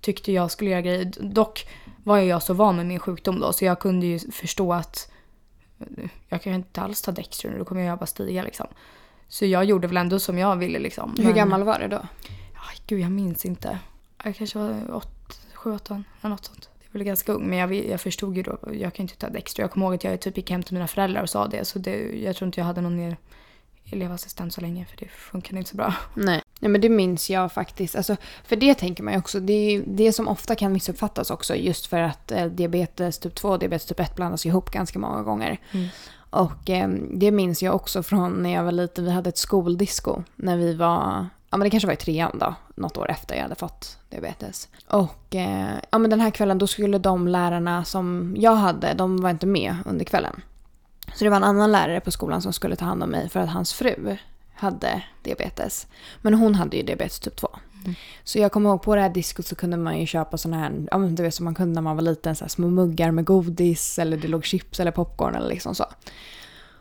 tyckte 0.00 0.32
jag 0.32 0.50
skulle 0.50 0.70
göra 0.70 0.80
grejer. 0.80 1.12
Dock 1.20 1.68
var 2.04 2.18
jag 2.18 2.42
så 2.42 2.54
van 2.54 2.76
med 2.76 2.86
min 2.86 2.98
sjukdom 2.98 3.40
då 3.40 3.52
så 3.52 3.64
jag 3.64 3.80
kunde 3.80 4.06
ju 4.06 4.18
förstå 4.18 4.72
att 4.72 5.12
eh, 5.78 6.08
jag 6.28 6.42
kan 6.42 6.52
ju 6.52 6.56
inte 6.56 6.80
alls 6.80 7.02
ta 7.02 7.12
Dextro 7.12 7.50
nu, 7.50 7.58
då 7.58 7.64
kommer 7.64 7.82
jag 7.82 7.98
bara 7.98 8.06
stiga 8.06 8.42
liksom. 8.42 8.66
Så 9.28 9.46
jag 9.46 9.64
gjorde 9.64 9.86
väl 9.86 9.96
ändå 9.96 10.18
som 10.18 10.38
jag 10.38 10.56
ville 10.56 10.78
liksom. 10.78 11.14
Hur 11.18 11.24
Men- 11.24 11.34
gammal 11.34 11.62
var 11.64 11.78
du 11.78 11.88
då? 11.88 11.96
Aj, 12.54 12.76
gud, 12.86 13.00
jag 13.00 13.10
minns 13.10 13.44
inte. 13.44 13.78
Jag 14.24 14.36
kanske 14.36 14.58
var 14.58 15.02
7, 15.54 15.72
8, 15.74 16.02
eller 16.20 16.30
något 16.30 16.44
sånt. 16.44 16.68
Väl 16.96 17.04
ganska 17.04 17.32
ung, 17.32 17.46
men 17.46 17.58
jag, 17.58 17.74
jag 17.74 18.00
förstod 18.00 18.36
ju 18.36 18.42
då. 18.42 18.58
Jag 18.72 18.94
kan 18.94 19.04
inte 19.04 19.16
ta 19.16 19.28
Dexter. 19.28 19.62
Jag 19.62 19.70
kommer 19.70 19.86
ihåg 19.86 19.94
att 19.94 20.04
jag 20.04 20.20
typ 20.20 20.36
gick 20.36 20.50
hem 20.50 20.62
till 20.62 20.74
mina 20.74 20.86
föräldrar 20.86 21.22
och 21.22 21.30
sa 21.30 21.46
det. 21.46 21.64
Så 21.64 21.78
det, 21.78 22.22
jag 22.22 22.36
tror 22.36 22.46
inte 22.46 22.60
jag 22.60 22.66
hade 22.66 22.80
någon 22.80 22.96
mer 22.96 23.16
elevassistent 23.92 24.54
så 24.54 24.60
länge, 24.60 24.84
för 24.84 24.96
det 24.96 25.08
funkade 25.08 25.58
inte 25.58 25.70
så 25.70 25.76
bra. 25.76 25.94
Nej. 26.14 26.42
Nej 26.60 26.70
men 26.70 26.80
det 26.80 26.88
minns 26.88 27.30
jag 27.30 27.52
faktiskt. 27.52 27.96
Alltså, 27.96 28.16
för 28.44 28.56
det 28.56 28.74
tänker 28.74 29.02
man 29.02 29.12
ju 29.12 29.18
också. 29.18 29.40
Det 29.40 29.52
är 29.52 29.82
det 29.86 30.12
som 30.12 30.28
ofta 30.28 30.54
kan 30.54 30.72
missuppfattas 30.72 31.30
också. 31.30 31.54
Just 31.54 31.86
för 31.86 31.98
att 31.98 32.32
eh, 32.32 32.46
diabetes 32.46 33.18
typ 33.18 33.34
2 33.34 33.48
och 33.48 33.58
diabetes 33.58 33.86
typ 33.86 34.00
1 34.00 34.16
blandas 34.16 34.46
ihop 34.46 34.70
ganska 34.70 34.98
många 34.98 35.22
gånger. 35.22 35.60
Mm. 35.72 35.88
Och 36.30 36.70
eh, 36.70 36.88
det 37.10 37.30
minns 37.30 37.62
jag 37.62 37.74
också 37.74 38.02
från 38.02 38.32
när 38.32 38.54
jag 38.54 38.64
var 38.64 38.72
liten. 38.72 39.04
Vi 39.04 39.10
hade 39.10 39.28
ett 39.28 39.38
skoldisco 39.38 40.22
när 40.36 40.56
vi 40.56 40.74
var, 40.74 41.26
ja 41.56 41.58
men 41.58 41.64
det 41.64 41.70
kanske 41.70 41.86
var 41.86 41.94
i 41.94 41.96
trean 41.96 42.38
då, 42.38 42.54
något 42.74 42.96
år 42.96 43.10
efter 43.10 43.34
jag 43.34 43.42
hade 43.42 43.54
fått 43.54 43.98
diabetes. 44.10 44.68
Och 44.86 45.34
eh, 45.34 45.74
ja 45.90 45.98
men 45.98 46.10
den 46.10 46.20
här 46.20 46.30
kvällen 46.30 46.58
då 46.58 46.66
skulle 46.66 46.98
de 46.98 47.28
lärarna 47.28 47.84
som 47.84 48.34
jag 48.38 48.56
hade, 48.56 48.94
de 48.94 49.20
var 49.20 49.30
inte 49.30 49.46
med 49.46 49.76
under 49.84 50.04
kvällen. 50.04 50.40
Så 51.14 51.24
det 51.24 51.30
var 51.30 51.36
en 51.36 51.44
annan 51.44 51.72
lärare 51.72 52.00
på 52.00 52.10
skolan 52.10 52.42
som 52.42 52.52
skulle 52.52 52.76
ta 52.76 52.84
hand 52.84 53.02
om 53.02 53.10
mig 53.10 53.28
för 53.28 53.40
att 53.40 53.50
hans 53.50 53.72
fru 53.72 54.16
hade 54.54 55.02
diabetes. 55.22 55.86
Men 56.22 56.34
hon 56.34 56.54
hade 56.54 56.76
ju 56.76 56.82
diabetes 56.82 57.20
typ 57.20 57.36
2. 57.36 57.48
Mm. 57.84 57.94
Så 58.24 58.38
jag 58.38 58.52
kommer 58.52 58.70
ihåg 58.70 58.82
på 58.82 58.96
det 58.96 59.02
här 59.02 59.10
diskot 59.10 59.46
så 59.46 59.54
kunde 59.54 59.76
man 59.76 60.00
ju 60.00 60.06
köpa 60.06 60.38
såna 60.38 60.58
här, 60.58 60.86
ja 60.90 60.98
men 60.98 61.14
du 61.14 61.22
vet 61.22 61.34
som 61.34 61.44
man 61.44 61.54
kunde 61.54 61.74
när 61.74 61.82
man 61.82 61.96
var 61.96 62.02
liten, 62.02 62.36
så 62.36 62.48
små 62.48 62.68
muggar 62.68 63.10
med 63.10 63.24
godis 63.24 63.98
eller 63.98 64.16
det 64.16 64.28
låg 64.28 64.44
chips 64.44 64.80
eller 64.80 64.90
popcorn 64.90 65.34
eller 65.34 65.48
liksom 65.48 65.74
så. 65.74 65.84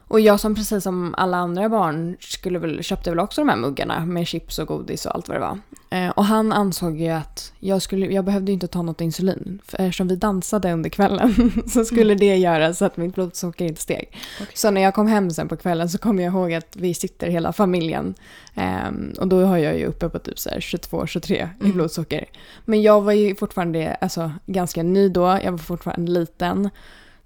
Och 0.08 0.20
jag 0.20 0.40
som 0.40 0.56
precis 0.56 0.84
som 0.84 1.16
alla 1.18 1.38
andra 1.38 1.70
barn 1.70 2.18
skulle 2.20 2.60
väl, 2.60 2.84
köpte 2.84 3.10
väl 3.10 3.20
också 3.20 3.42
de 3.42 3.50
här 3.50 3.56
muggarna 3.58 4.06
med 4.06 4.28
chips 4.28 4.60
och 4.60 4.68
godis 4.68 5.06
och 5.06 5.16
allt 5.16 5.28
vad 5.28 5.38
det 5.38 5.42
var. 5.42 5.60
Eh, 5.90 6.10
och 6.10 6.26
han 6.26 6.54
ansåg 6.54 7.02
ju 7.02 7.10
att 7.10 7.54
jag, 7.60 7.82
skulle, 7.82 8.06
jag 8.06 8.26
behövde 8.26 8.52
inte 8.52 8.68
ta 8.68 8.82
något 8.82 9.02
insulin. 9.02 9.60
För 9.66 9.78
eftersom 9.78 10.08
vi 10.08 10.16
dansade 10.16 10.74
under 10.74 10.90
kvällen 10.90 11.52
så 11.68 11.86
skulle 11.86 12.16
det 12.16 12.36
göra 12.36 12.74
så 12.74 12.86
att 12.86 12.98
mitt 12.98 13.16
blodsocker 13.16 13.66
inte 13.66 13.82
steg. 13.82 14.18
Okej. 14.42 14.54
Så 14.54 14.72
när 14.72 14.82
jag 14.82 14.94
kom 14.94 15.08
hem 15.08 15.32
sen 15.32 15.48
på 15.48 15.58
kvällen 15.58 15.90
så 15.90 15.98
kom 15.98 16.20
jag 16.20 16.34
ihåg 16.34 16.54
att 16.54 16.76
vi 16.76 16.94
sitter 16.94 17.28
hela 17.30 17.54
familjen. 17.54 18.16
Ehm, 18.56 19.14
och 19.20 19.28
då 19.28 19.46
har 19.46 19.58
jag 19.58 19.78
ju 19.78 19.86
uppe 19.86 20.10
på 20.10 20.20
typ 20.20 20.38
22-23 20.38 21.34
i 21.34 21.42
Mm. 21.62 21.72
blodsocker. 21.74 22.26
Men 22.66 22.82
jag 22.82 23.02
var 23.02 23.12
ju 23.14 23.36
fortfarande 23.36 23.96
alltså, 24.02 24.32
ganska 24.46 24.84
ny 24.84 25.10
då, 25.10 25.40
jag 25.44 25.52
var 25.52 25.58
fortfarande 25.58 26.12
liten. 26.12 26.70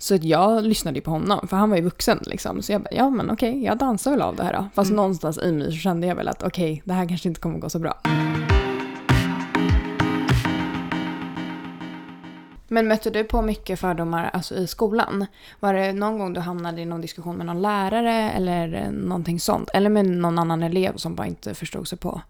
Så 0.02 0.16
att 0.16 0.24
jag 0.24 0.64
lyssnade 0.64 1.02
på 1.02 1.12
honom, 1.12 1.48
för 1.48 1.58
han 1.58 1.70
var 1.70 1.78
ju 1.78 1.84
vuxen 1.84 2.20
liksom. 2.22 2.62
Så 2.62 2.72
jag 2.72 2.82
bara, 2.82 2.94
ja 2.96 3.10
men 3.10 3.32
okej, 3.32 3.64
jag 3.64 3.78
dansar 3.78 4.12
väl 4.12 4.22
av 4.22 4.36
det 4.36 4.44
här 4.44 4.54
då. 4.54 4.66
Fast 4.74 4.90
Mm. 4.90 4.96
någonstans 4.96 5.38
i 5.38 5.52
mig 5.52 5.72
så 5.72 5.78
kände 5.78 6.08
jag 6.08 6.16
väl 6.16 6.28
att 6.28 6.44
okej, 6.44 6.82
det 6.86 6.94
här 6.94 7.08
kanske 7.08 7.30
inte 7.30 7.42
kommer 7.42 7.60
gå 7.60 7.70
så 7.70 7.80
bra. 7.80 7.98
Men 12.72 12.88
mötte 12.88 13.10
du 13.10 13.24
på 13.24 13.42
mycket 13.42 13.80
fördomar 13.80 14.30
alltså, 14.34 14.56
i 14.56 14.68
skolan? 14.68 15.26
Var 15.60 15.74
det 15.74 15.94
någon 15.94 16.20
gång 16.20 16.34
du 16.34 16.40
hamnade 16.40 16.82
i 16.82 16.86
någon 16.86 17.02
diskussion 17.02 17.36
med 17.38 17.46
någon 17.46 17.62
lärare 17.62 18.32
eller 18.32 18.92
någonting 18.92 19.40
sånt? 19.40 19.70
Eller 19.74 19.90
med 19.90 20.06
någon 20.06 20.40
annan 20.40 20.64
elev 20.64 20.96
som 20.96 21.16
bara 21.16 21.28
inte 21.28 21.54
förstod 21.54 21.88
sig 21.88 21.98
på? 21.98 22.22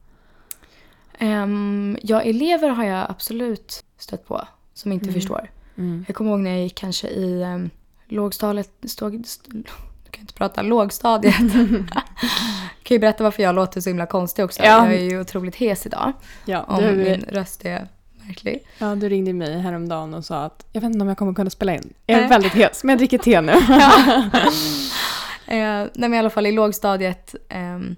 Um, 1.21 1.97
ja, 2.01 2.21
elever 2.21 2.69
har 2.69 2.84
jag 2.84 3.05
absolut 3.10 3.84
stött 3.97 4.27
på 4.27 4.41
som 4.73 4.91
inte 4.91 5.03
Mm. 5.05 5.13
förstår. 5.13 5.49
Mm. 5.80 6.06
Jag 6.08 6.15
kommer 6.15 6.32
ihåg 6.32 6.39
när 6.39 6.50
jag 6.52 6.60
gick 6.60 6.76
kanske 6.78 7.08
i 7.08 7.44
um, 7.44 7.70
lågstadiet, 8.08 8.72
stod, 8.84 9.26
st- 9.26 9.50
du 9.52 10.12
kan 10.12 10.22
inte 10.22 10.34
prata, 10.34 10.62
lågstadiet. 10.62 11.36
kan 12.84 12.96
ju 12.96 13.00
berätta 13.00 13.24
varför 13.24 13.44
jag 13.44 13.56
låter 13.56 13.82
så 13.82 13.89
himla 13.89 14.06
konstig 14.06 14.46
också. 14.46 14.63
Ja. 14.63 14.86
Jag 14.86 14.94
är 14.96 15.04
ju 15.10 15.20
otroligt 15.22 15.56
hes 15.56 15.86
idag. 15.86 16.13
Ja, 16.46 16.63
Om 16.63 16.84
du, 16.84 16.96
min 16.96 17.22
röst 17.22 17.65
är 17.65 17.88
märklig. 18.28 18.63
ja, 18.78 18.96
du 18.96 19.10
ringde 19.10 19.34
mig 19.34 19.60
häromdagen 19.60 20.13
och 20.13 20.26
sa 20.26 20.44
att 20.44 20.65
jag 20.72 20.82
vet 20.82 20.88
inte 20.92 21.02
om 21.02 21.08
jag 21.08 21.18
kommer 21.18 21.34
kunna 21.34 21.50
spela 21.50 21.76
in. 21.76 21.94
Jag 22.06 22.18
är 22.18 22.22
Nej. 22.22 22.30
väldigt 22.30 22.54
hes, 22.54 22.84
men 22.84 22.89
jag 22.94 23.00
dricker 23.00 23.18
te 23.18 23.42
nu. 23.42 23.54
Eh, 25.48 25.56
nej 25.56 25.89
men 25.94 26.13
i 26.13 26.18
alla 26.18 26.30
fall 26.30 26.46
i 26.46 26.52
lågstadiet 26.52 27.36
ehm, 27.50 27.96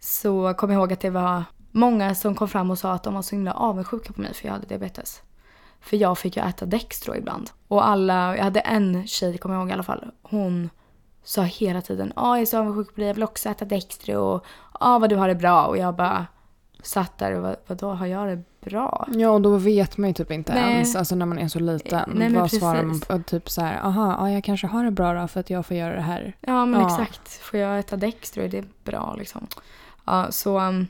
så 0.00 0.54
kom 0.54 0.70
jag 0.70 0.78
ihåg 0.78 0.92
att 0.92 1.00
det 1.00 1.10
var 1.10 1.44
många 1.70 2.14
som 2.14 2.34
kom 2.34 2.48
fram 2.48 2.70
och 2.70 2.78
sa 2.78 2.92
att 2.92 3.02
de 3.02 3.14
var 3.14 3.22
så 3.22 3.34
himla 3.36 3.52
avundsjuka 3.52 4.12
på 4.12 4.20
mig 4.20 4.34
för 4.34 4.46
jag 4.46 4.52
hade 4.52 4.66
diabetes. 4.66 5.20
För 5.84 5.96
jag 5.96 6.18
fick 6.18 6.36
ju 6.36 6.42
äta 6.42 6.66
Dextro 6.66 7.14
ibland. 7.14 7.50
Och 7.68 7.86
alla, 7.88 8.36
jag 8.36 8.44
hade 8.44 8.60
en 8.60 9.06
tjej, 9.06 9.38
kommer 9.38 9.54
jag 9.54 9.62
ihåg 9.62 9.70
i 9.70 9.72
alla 9.72 9.82
fall, 9.82 10.04
hon 10.22 10.70
sa 11.24 11.42
hela 11.42 11.80
tiden 11.80 12.12
ja 12.16 12.36
jag 12.36 12.42
är 12.42 12.46
så 12.46 12.58
avundsjuk 12.58 12.94
på 12.94 13.00
dig, 13.00 13.06
jag 13.06 13.14
vill 13.14 13.22
också 13.22 13.48
äta 13.48 13.64
Dextro 13.64 14.16
och 14.16 14.44
ja 14.80 14.98
vad 14.98 15.10
du 15.10 15.16
har 15.16 15.28
det 15.28 15.34
bra. 15.34 15.64
Och 15.66 15.78
jag 15.78 15.94
bara 15.94 16.26
satt 16.82 17.18
där 17.18 17.32
och 17.36 17.42
vad, 17.42 17.56
vadå 17.66 17.92
har 17.92 18.06
jag 18.06 18.28
det 18.28 18.42
bra? 18.60 19.08
Ja, 19.12 19.30
och 19.30 19.40
då 19.40 19.56
vet 19.56 19.96
man 19.96 20.10
ju 20.10 20.14
typ 20.14 20.30
inte 20.30 20.54
Nej. 20.54 20.72
ens, 20.72 20.96
alltså 20.96 21.14
när 21.14 21.26
man 21.26 21.38
är 21.38 21.48
så 21.48 21.58
liten. 21.58 22.10
Nej, 22.14 22.32
vad 22.32 22.50
svarar 22.50 22.82
man 22.82 23.00
precis. 23.00 23.08
på? 23.08 23.18
Typ 23.18 23.50
så 23.50 23.60
här, 23.60 23.80
aha, 23.82 24.16
ja, 24.18 24.30
jag 24.30 24.44
kanske 24.44 24.66
har 24.66 24.84
det 24.84 24.90
bra 24.90 25.14
då 25.14 25.28
för 25.28 25.40
att 25.40 25.50
jag 25.50 25.66
får 25.66 25.76
göra 25.76 25.94
det 25.94 26.00
här. 26.00 26.36
Ja 26.40 26.66
men 26.66 26.80
Ja. 26.80 26.86
exakt. 26.86 27.28
Får 27.28 27.60
jag 27.60 27.78
äta 27.78 27.96
Dextro 27.96 28.42
är 28.42 28.48
det 28.48 28.64
bra 28.84 29.14
liksom. 29.18 29.46
Ja 30.04 30.26
så 30.30 30.60
um, 30.60 30.86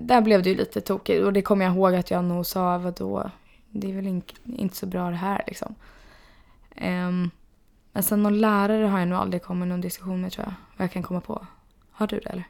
där 0.00 0.20
blev 0.20 0.42
det 0.42 0.50
ju 0.50 0.56
lite 0.56 0.80
tokigt 0.80 1.24
och 1.24 1.32
det 1.32 1.42
kommer 1.42 1.64
jag 1.64 1.74
ihåg 1.74 1.94
att 1.94 2.10
jag 2.10 2.24
nog 2.24 2.46
sa 2.46 2.78
vadå 2.78 3.30
det 3.72 3.90
är 3.90 3.94
väl 3.94 4.06
in- 4.06 4.22
inte 4.44 4.76
så 4.76 4.86
bra 4.86 5.10
det 5.10 5.16
här 5.16 5.44
liksom. 5.46 5.74
Um, 6.82 7.30
men 7.92 8.02
sen 8.02 8.22
någon 8.22 8.40
lärare 8.40 8.86
har 8.86 8.98
jag 8.98 9.08
nog 9.08 9.18
aldrig 9.18 9.42
kommit 9.42 9.68
någon 9.68 9.80
diskussion 9.80 10.20
med 10.20 10.32
tror 10.32 10.46
jag. 10.46 10.54
Vad 10.76 10.84
jag 10.84 10.92
kan 10.92 11.02
komma 11.02 11.20
på. 11.20 11.46
Har 11.92 12.06
du 12.06 12.18
det 12.20 12.30
eller? 12.30 12.44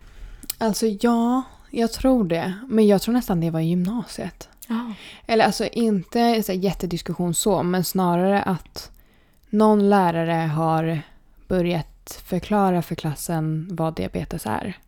Alltså 0.58 0.86
ja, 0.86 1.42
jag 1.70 1.92
tror 1.92 2.24
det. 2.24 2.54
Men 2.68 2.86
jag 2.86 3.02
tror 3.02 3.12
nästan 3.14 3.40
det 3.40 3.50
var 3.50 3.60
i 3.60 3.64
gymnasiet. 3.64 4.48
Ja. 4.68 4.92
Eller 5.26 5.44
alltså 5.44 5.64
inte 5.66 6.42
så 6.42 6.52
här, 6.52 6.58
jättediskussion 6.58 7.34
så, 7.34 7.62
men 7.62 7.84
snarare 7.84 8.42
att 8.42 8.90
någon 9.50 9.90
lärare 9.90 10.46
har 10.46 11.02
börjat 11.48 12.22
förklara 12.24 12.82
för 12.82 12.94
klassen 12.94 13.68
vad 13.72 13.94
diabetes 13.94 14.46
är. 14.46 14.78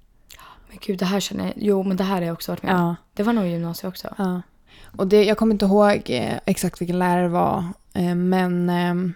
Men 0.69 0.79
gud 0.87 0.99
det 0.99 1.05
här 1.05 1.21
känner 1.21 1.45
jag, 1.45 1.53
jo 1.57 1.83
men 1.83 1.97
det 1.97 2.05
här 2.05 2.15
har 2.15 2.23
jag 2.23 2.33
också 2.33 2.53
varit 2.53 2.63
med 2.63 2.75
om. 2.75 2.81
Ja. 2.81 2.97
Det 3.15 3.23
var 3.23 3.33
nog 3.33 3.47
i 3.47 3.49
gymnasiet 3.51 3.89
också. 3.89 4.15
ja. 4.19 4.43
Och 4.97 5.07
det, 5.07 5.25
jag 5.25 5.39
kommer 5.39 5.55
inte 5.55 5.65
ihåg 5.65 6.03
eh, 6.07 6.39
exakt 6.45 6.81
vilken 6.81 6.99
lärare 6.99 7.23
det 7.23 7.29
var, 7.29 7.65
eh, 7.93 8.15
men... 8.15 8.71
ehm, 8.71 9.15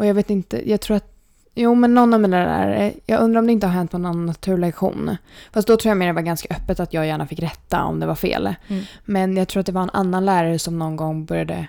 och 0.00 0.06
jag 0.06 0.14
vet 0.14 0.30
inte, 0.30 0.70
jag 0.70 0.80
tror 0.80 0.96
att... 0.96 1.06
Jo, 1.54 1.74
men 1.74 1.94
någon 1.94 2.14
av 2.14 2.20
mina 2.20 2.36
lärare, 2.36 2.92
jag 3.06 3.20
undrar 3.20 3.40
om 3.40 3.46
det 3.46 3.52
inte 3.52 3.66
har 3.66 3.74
hänt 3.74 3.90
på 3.90 3.98
någon 3.98 4.26
naturlektion. 4.26 5.16
Fast 5.52 5.68
då 5.68 5.76
tror 5.76 5.90
jag 5.90 5.96
mer 5.96 6.06
det 6.06 6.12
var 6.12 6.22
ganska 6.22 6.54
öppet 6.54 6.80
att 6.80 6.92
jag 6.92 7.06
gärna 7.06 7.26
fick 7.26 7.38
rätta 7.38 7.84
om 7.84 8.00
det 8.00 8.06
var 8.06 8.14
fel. 8.14 8.54
Mm. 8.68 8.84
Men 9.04 9.36
jag 9.36 9.48
tror 9.48 9.60
att 9.60 9.66
det 9.66 9.72
var 9.72 9.82
en 9.82 9.90
annan 9.90 10.24
lärare 10.24 10.58
som 10.58 10.78
någon 10.78 10.96
gång 10.96 11.24
började... 11.24 11.66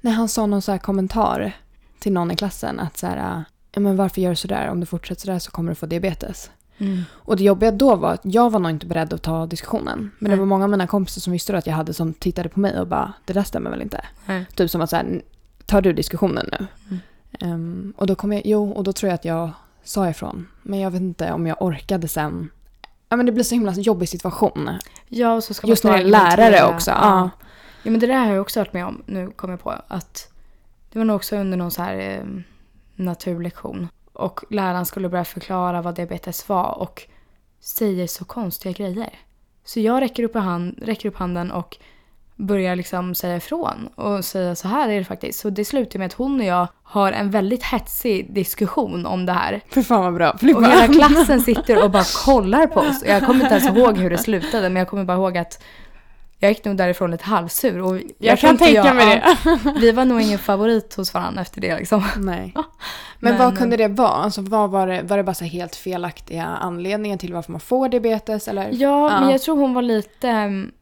När 0.00 0.10
han 0.10 0.28
sa 0.28 0.46
någon 0.46 0.62
så 0.62 0.72
här 0.72 0.78
kommentar 0.78 1.52
till 1.98 2.12
någon 2.12 2.30
i 2.30 2.36
klassen 2.36 2.80
att 2.80 2.96
så 2.96 3.06
här... 3.06 3.44
Men 3.76 3.96
varför 3.96 4.20
gör 4.20 4.30
du 4.30 4.36
sådär? 4.36 4.68
Om 4.68 4.80
du 4.80 4.86
fortsätter 4.86 5.20
sådär 5.20 5.38
så 5.38 5.50
kommer 5.50 5.70
du 5.70 5.74
få 5.74 5.86
diabetes. 5.86 6.50
Mm. 6.80 7.02
Och 7.12 7.36
det 7.36 7.44
jobbiga 7.44 7.70
då 7.70 7.96
var 7.96 8.12
att 8.12 8.20
jag 8.22 8.50
var 8.50 8.60
nog 8.60 8.70
inte 8.70 8.86
beredd 8.86 9.12
att 9.12 9.22
ta 9.22 9.46
diskussionen. 9.46 10.10
Men 10.18 10.30
det 10.30 10.36
Nej. 10.36 10.38
var 10.38 10.46
många 10.46 10.64
av 10.64 10.70
mina 10.70 10.86
kompisar 10.86 11.20
som 11.20 11.32
visste 11.32 11.56
att 11.56 11.66
jag 11.66 11.74
hade 11.74 11.94
som 11.94 12.12
tittade 12.12 12.48
på 12.48 12.60
mig 12.60 12.80
och 12.80 12.86
bara 12.86 13.12
det 13.24 13.32
där 13.32 13.42
stämmer 13.42 13.70
väl 13.70 13.82
inte. 13.82 14.04
Nej. 14.26 14.46
Typ 14.54 14.70
som 14.70 14.80
att 14.80 14.90
så 14.90 14.96
här, 14.96 15.22
tar 15.66 15.80
du 15.80 15.92
diskussionen 15.92 16.46
nu? 16.52 16.66
Mm. 16.88 17.00
Ehm, 17.40 17.94
och 17.96 18.06
då 18.06 18.14
kom 18.14 18.32
jag, 18.32 18.42
jo, 18.44 18.72
och 18.72 18.84
då 18.84 18.92
tror 18.92 19.08
jag 19.08 19.14
att 19.14 19.24
jag 19.24 19.50
sa 19.84 20.10
ifrån. 20.10 20.46
Men 20.62 20.78
jag 20.78 20.90
vet 20.90 21.00
inte 21.00 21.32
om 21.32 21.46
jag 21.46 21.62
orkade 21.62 22.08
sen. 22.08 22.50
Ja 23.08 23.16
men 23.16 23.26
det 23.26 23.32
blir 23.32 23.44
så 23.44 23.54
himla 23.54 23.72
jobbig 23.72 24.08
situation. 24.08 24.70
Ja, 25.08 25.34
och 25.34 25.44
så 25.44 25.54
ska 25.54 25.66
Just 25.66 25.84
när 25.84 25.92
det 25.92 25.98
är 25.98 26.04
lärare 26.04 26.74
också, 26.74 26.90
ja. 26.90 27.30
ja, 27.82 27.90
men 27.90 28.00
det 28.00 28.06
där 28.06 28.18
har 28.18 28.32
jag 28.32 28.40
också 28.40 28.60
varit 28.60 28.72
med 28.72 28.86
om, 28.86 29.02
nu 29.06 29.30
kommer 29.30 29.52
jag 29.52 29.62
på. 29.62 29.74
Att 29.88 30.32
det 30.92 30.98
var 30.98 31.04
nog 31.04 31.16
också 31.16 31.36
under 31.36 31.56
någon 31.56 31.70
så 31.70 31.82
här, 31.82 31.96
eh, 31.98 32.24
naturlektion. 32.94 33.88
Och 34.12 34.40
läraren 34.50 34.86
skulle 34.86 35.08
börja 35.08 35.24
förklara 35.24 35.82
vad 35.82 35.94
diabetes 35.94 36.48
var 36.48 36.78
och 36.78 37.02
säger 37.60 38.06
så 38.06 38.24
konstiga 38.24 38.72
grejer. 38.72 39.18
Så 39.64 39.80
jag 39.80 40.00
räcker 40.00 40.22
upp, 40.22 40.34
hand, 40.34 40.78
räcker 40.82 41.08
upp 41.08 41.16
handen 41.16 41.50
och 41.50 41.76
börjar 42.36 42.76
liksom 42.76 43.14
säga 43.14 43.36
ifrån 43.36 43.88
och 43.94 44.24
säga 44.24 44.54
så 44.54 44.68
här 44.68 44.88
är 44.88 44.98
det 44.98 45.04
faktiskt. 45.04 45.40
Så 45.40 45.50
det 45.50 45.64
slutar 45.64 45.98
med 45.98 46.06
att 46.06 46.12
hon 46.12 46.40
och 46.40 46.46
jag 46.46 46.68
har 46.82 47.12
en 47.12 47.30
väldigt 47.30 47.62
hetsig 47.64 48.34
diskussion 48.34 49.06
om 49.06 49.26
det 49.26 49.32
här. 49.32 49.60
För 49.68 49.82
fan 49.82 50.02
vad 50.02 50.14
bra. 50.14 50.30
Och 50.30 50.64
hela 50.64 50.88
klassen 50.88 51.40
sitter 51.40 51.84
och 51.84 51.90
bara 51.90 52.04
kollar 52.24 52.66
på 52.66 52.80
oss. 52.80 53.02
Jag 53.06 53.26
kommer 53.26 53.44
inte 53.44 53.54
ens 53.54 53.76
ihåg 53.76 53.96
hur 53.98 54.10
det 54.10 54.18
slutade 54.18 54.68
men 54.68 54.76
jag 54.76 54.88
kommer 54.88 55.04
bara 55.04 55.16
ihåg 55.16 55.38
att 55.38 55.62
jag 56.42 56.50
gick 56.50 56.64
nog 56.64 56.76
därifrån 56.76 57.10
lite 57.10 57.24
halvsur. 57.24 57.82
Och 57.82 57.96
jag, 57.96 58.04
Jag 58.18 58.38
kan 58.38 58.58
tänka 58.58 58.72
jag, 58.84 58.96
mig 58.96 59.06
det. 59.06 59.36
ja, 59.44 59.58
Vi 59.80 59.92
var 59.92 60.04
nog 60.04 60.20
ingen 60.20 60.38
favorit 60.38 60.94
hos 60.94 61.14
varandra 61.14 61.42
efter 61.42 61.60
det 61.60 61.78
liksom. 61.78 62.04
Nej. 62.16 62.52
Ja. 62.54 62.64
Men, 63.18 63.32
Men- 63.34 63.38
vad 63.44 63.58
kunde 63.58 63.76
det 63.76 63.88
vara? 63.88 64.08
Alltså, 64.08 64.40
vad 64.42 64.70
var, 64.70 64.86
det, 64.86 65.02
var 65.02 65.16
det 65.16 65.22
bara 65.22 65.34
så 65.34 65.44
helt 65.44 65.76
felaktiga 65.76 66.44
anledningar 66.44 67.16
till 67.16 67.32
varför 67.34 67.52
man 67.52 67.60
får 67.60 67.88
diabetes? 67.88 68.48
Eller? 68.48 68.68
Ja, 68.72 69.20
men 69.20 69.30
jag 69.30 69.42
tror 69.42 69.56
hon 69.56 69.74
var 69.74 69.82
lite 69.82 70.30
um, 70.30 70.72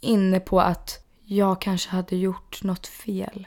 inne 0.00 0.40
på 0.40 0.60
att 0.60 1.04
jag 1.24 1.60
kanske 1.60 1.90
hade 1.90 2.16
gjort 2.16 2.62
något 2.62 2.86
fel 2.86 3.46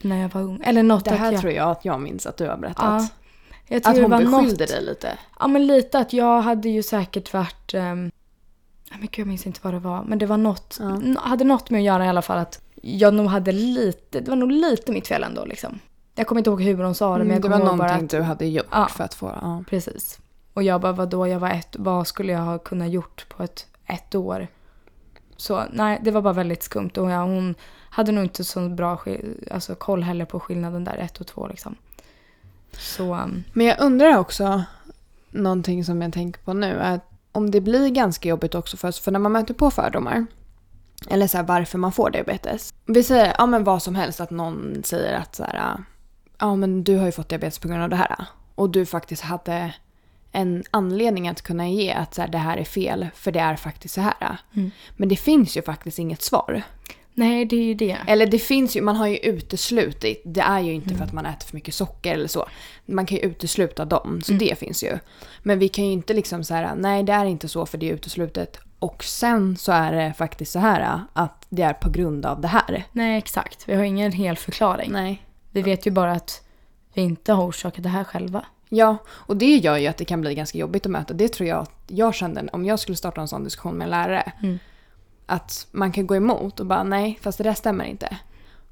när 0.00 0.22
jag 0.22 0.28
var 0.28 0.40
ung. 0.42 0.62
Eller 0.64 0.82
något 0.82 1.04
Det 1.04 1.14
här 1.14 1.32
jag... 1.32 1.40
tror 1.40 1.52
jag 1.52 1.70
att 1.70 1.84
jag 1.84 2.00
minns 2.00 2.26
att 2.26 2.36
du 2.36 2.48
har 2.48 2.56
berättat. 2.56 2.84
Ja, 2.84 3.08
jag 3.68 3.82
tror 3.82 3.94
att 3.94 4.00
hon 4.10 4.10
beskyllde 4.10 4.64
något... 4.64 4.68
dig 4.68 4.84
lite. 4.84 5.18
Ja, 5.40 5.46
men 5.46 5.66
lite 5.66 5.98
att 5.98 6.12
jag 6.12 6.40
hade 6.42 6.68
ju 6.68 6.82
säkert 6.82 7.32
varit... 7.32 7.74
Um... 7.74 8.10
Men 8.98 9.08
gud, 9.12 9.18
jag 9.18 9.26
minns 9.26 9.46
inte 9.46 9.60
vad 9.62 9.74
det 9.74 9.78
var. 9.78 10.04
Men 10.04 10.18
det 10.18 10.26
var 10.26 10.36
något... 10.36 10.78
Ja. 10.80 11.20
hade 11.20 11.44
något 11.44 11.70
med 11.70 11.78
att 11.78 11.84
göra 11.84 12.04
i 12.04 12.08
alla 12.08 12.22
fall 12.22 12.38
att 12.38 12.60
jag 12.82 13.14
nog 13.14 13.26
hade 13.26 13.52
lite... 13.52 14.20
Det 14.20 14.28
var 14.30 14.36
nog 14.36 14.52
lite 14.52 14.92
mitt 14.92 15.08
fel 15.08 15.22
ändå 15.24 15.44
liksom. 15.44 15.78
Jag 16.14 16.26
kommer 16.26 16.40
inte 16.40 16.50
ihåg 16.50 16.62
hur 16.62 16.76
hon 16.84 16.94
sa 16.94 17.12
det, 17.12 17.18
men 17.18 17.20
Mm, 17.26 17.32
jag 17.34 17.42
det 17.42 17.48
kommer 17.48 17.56
var 17.58 17.66
ihåg 17.70 17.78
bara 17.78 17.86
någonting 17.88 18.04
att... 18.04 18.10
du 18.10 18.22
hade 18.22 18.46
gjort 18.46 18.66
Ja. 18.70 18.88
för 18.90 19.04
att 19.04 19.14
få... 19.14 19.38
Ja. 19.42 19.64
Precis. 19.70 20.18
Och 20.54 20.62
jag 20.62 20.80
bara, 20.80 20.92
vadå, 20.92 21.26
jag 21.28 21.38
var 21.40 21.50
ett, 21.50 21.76
vad 21.78 22.06
skulle 22.06 22.32
jag 22.32 22.40
ha 22.40 22.58
kunnat 22.58 22.90
gjort 22.90 23.26
på 23.28 23.42
ett, 23.42 23.66
ett 23.86 24.14
år? 24.14 24.48
Så 25.36 25.62
nej, 25.72 26.00
det 26.02 26.10
var 26.10 26.22
bara 26.22 26.32
väldigt 26.32 26.62
skumt 26.62 26.90
och 26.96 27.10
ja, 27.10 27.22
hon 27.22 27.54
hade 27.90 28.12
nog 28.12 28.24
inte 28.24 28.44
så 28.44 28.68
bra 28.68 29.04
alltså, 29.50 29.74
koll 29.74 30.02
heller 30.02 30.24
på 30.24 30.40
skillnaden 30.40 30.84
där, 30.84 30.96
ett 30.96 31.20
och 31.20 31.26
två 31.26 31.48
liksom. 31.48 31.74
Så, 32.72 33.14
um, 33.14 33.44
Men 33.52 33.66
jag 33.66 33.80
undrar 33.80 34.18
också, 34.18 34.62
någonting 35.30 35.84
som 35.84 36.02
jag 36.02 36.12
tänker 36.12 36.40
på 36.40 36.52
nu, 36.52 36.80
att 36.80 37.10
om 37.34 37.50
det 37.50 37.60
blir 37.60 37.88
ganska 37.88 38.28
jobbigt 38.28 38.54
också 38.54 38.76
för 38.76 38.88
oss, 38.88 39.00
för 39.00 39.12
när 39.12 39.18
man 39.18 39.32
möter 39.32 39.54
på 39.54 39.70
fördomar, 39.70 40.26
eller 41.10 41.26
så 41.26 41.36
här, 41.36 41.44
varför 41.44 41.78
man 41.78 41.92
får 41.92 42.10
diabetes. 42.10 42.74
Vi 42.86 43.02
säger, 43.02 43.34
ja 43.38 43.46
men 43.46 43.64
vad 43.64 43.82
som 43.82 43.94
helst, 43.94 44.20
att 44.20 44.30
någon 44.30 44.82
säger 44.84 45.18
att 45.18 45.34
så 45.34 45.44
här, 45.44 45.84
ja 46.38 46.56
men 46.56 46.84
du 46.84 46.96
har 46.96 47.06
ju 47.06 47.12
fått 47.12 47.28
diabetes 47.28 47.58
på 47.58 47.68
grund 47.68 47.82
av 47.82 47.88
det 47.88 47.96
här. 47.96 48.26
Och 48.54 48.70
du 48.70 48.86
faktiskt 48.86 49.22
hade 49.22 49.74
en 50.32 50.64
anledning 50.70 51.28
att 51.28 51.42
kunna 51.42 51.68
ge 51.68 51.92
att 51.92 52.14
så 52.14 52.20
här, 52.22 52.28
det 52.28 52.38
här 52.38 52.56
är 52.56 52.64
fel, 52.64 53.08
för 53.14 53.32
det 53.32 53.40
är 53.40 53.56
faktiskt 53.56 53.94
så 53.94 54.00
här. 54.00 54.38
Mm. 54.56 54.70
Men 54.96 55.08
det 55.08 55.16
finns 55.16 55.56
ju 55.56 55.62
faktiskt 55.62 55.98
inget 55.98 56.22
svar. 56.22 56.62
Nej 57.14 57.44
det 57.44 57.56
är 57.56 57.62
ju 57.64 57.74
det. 57.74 57.96
Eller 58.06 58.26
det 58.26 58.38
finns 58.38 58.76
ju, 58.76 58.80
man 58.82 58.96
har 58.96 59.06
ju 59.06 59.16
uteslutit. 59.16 60.22
Det 60.24 60.40
är 60.40 60.60
ju 60.60 60.72
inte 60.72 60.86
Mm. 60.88 60.98
för 60.98 61.04
att 61.04 61.12
man 61.12 61.26
äter 61.26 61.46
för 61.46 61.54
mycket 61.54 61.74
socker 61.74 62.14
eller 62.14 62.28
så. 62.28 62.46
Man 62.86 63.06
kan 63.06 63.18
ju 63.18 63.22
utesluta 63.24 63.84
dem, 63.84 64.20
så 64.24 64.32
Mm. 64.32 64.46
det 64.48 64.58
finns 64.58 64.84
ju. 64.84 64.98
Men 65.42 65.58
vi 65.58 65.68
kan 65.68 65.84
ju 65.86 65.92
inte 65.92 66.14
liksom 66.14 66.44
så 66.44 66.54
här, 66.54 66.74
nej 66.76 67.02
det 67.02 67.12
är 67.12 67.24
inte 67.24 67.48
så 67.48 67.66
för 67.66 67.78
det 67.78 67.90
är 67.90 67.94
uteslutet. 67.94 68.58
Och 68.78 69.04
sen 69.04 69.56
så 69.56 69.72
är 69.72 69.92
det 69.92 70.14
faktiskt 70.18 70.52
så 70.52 70.58
här 70.58 71.00
att 71.12 71.46
det 71.48 71.62
är 71.62 71.72
på 71.72 71.90
grund 71.90 72.26
av 72.26 72.40
det 72.40 72.48
här. 72.48 72.84
Nej 72.92 73.18
exakt, 73.18 73.68
vi 73.68 73.74
har 73.74 73.84
ingen 73.84 74.12
hel 74.12 74.36
förklaring. 74.36 74.92
Nej. 74.92 75.22
Vi 75.50 75.62
vet 75.62 75.86
ju 75.86 75.90
bara 75.90 76.12
att 76.12 76.42
vi 76.94 77.02
inte 77.02 77.32
har 77.32 77.44
orsakat 77.48 77.82
det 77.82 77.88
här 77.88 78.04
själva. 78.04 78.44
Ja, 78.68 78.96
och 79.08 79.36
det 79.36 79.56
gör 79.56 79.76
ju 79.76 79.86
att 79.86 79.96
det 79.96 80.04
kan 80.04 80.20
bli 80.20 80.34
ganska 80.34 80.58
jobbigt 80.58 80.86
att 80.86 80.92
möta. 80.92 81.14
Det 81.14 81.28
tror 81.28 81.48
jag 81.48 81.58
att 81.58 81.70
jag 81.86 82.14
kände 82.14 82.48
om 82.52 82.64
jag 82.64 82.78
skulle 82.80 82.96
starta 82.96 83.20
en 83.20 83.28
sån 83.28 83.44
diskussion 83.44 83.74
med 83.74 83.84
en 83.84 83.90
lärare. 83.90 84.32
Mm. 84.42 84.58
Att 85.26 85.66
man 85.70 85.92
kan 85.92 86.06
gå 86.06 86.16
emot 86.16 86.60
och 86.60 86.66
bara 86.66 86.82
nej, 86.82 87.18
fast 87.22 87.38
det 87.38 87.44
där 87.44 87.54
stämmer 87.54 87.84
inte. 87.84 88.18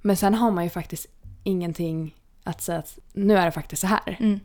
Men 0.02 0.16
sen 0.16 0.34
har 0.34 0.50
man 0.50 0.64
ju 0.64 0.70
faktiskt 0.70 1.06
ingenting 1.44 2.14
att 2.44 2.62
säga 2.62 2.78
att 2.78 2.98
nu 3.12 3.36
är 3.38 3.44
det 3.44 3.52
faktiskt 3.52 3.80
så 3.80 3.86
här. 3.86 4.16
Mm. 4.20 4.40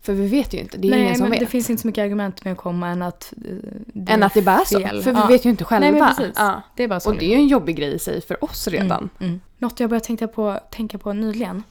För 0.00 0.12
vi 0.12 0.26
vet 0.28 0.54
ju 0.54 0.58
inte, 0.58 0.78
det 0.78 0.88
är 0.88 0.90
Nej 0.90 1.02
ingen 1.02 1.16
som 1.16 1.30
vet. 1.30 1.40
det 1.40 1.46
finns 1.46 1.70
inte 1.70 1.80
så 1.82 1.86
mycket 1.88 2.02
argument 2.02 2.44
med 2.44 2.52
att 2.52 2.58
komma 2.58 2.88
än 2.88 3.02
att 3.02 3.32
eh, 3.36 3.54
det 3.86 4.12
Än 4.12 4.22
att 4.22 4.34
det 4.34 4.42
bara 4.42 4.56
är 4.60 4.64
så. 4.64 4.80
fel. 4.80 5.02
För 5.02 5.12
vi 5.12 5.18
Ja. 5.20 5.26
vet 5.26 5.44
ju 5.46 5.50
inte 5.50 5.64
själva. 5.64 5.90
Nej 5.90 6.00
men 6.00 6.08
precis. 6.16 6.32
Ja. 6.36 6.62
Det 6.76 6.82
är 6.82 6.88
bara 6.88 7.00
så. 7.00 7.10
Och 7.10 7.16
det 7.18 7.24
är 7.24 7.28
ju 7.28 7.34
en 7.34 7.48
jobbig 7.48 7.76
grej 7.76 7.94
i 7.94 7.98
sig 7.98 8.20
för 8.20 8.44
oss 8.44 8.68
redan. 8.68 9.10
Mm, 9.18 9.28
mm. 9.30 9.40
Något 9.58 9.80
jag 9.80 9.90
börjat 9.90 10.04
tänka 10.04 10.28
på, 10.28 10.60
tänka 10.70 10.98
på 10.98 11.12
nyligen. 11.12 11.62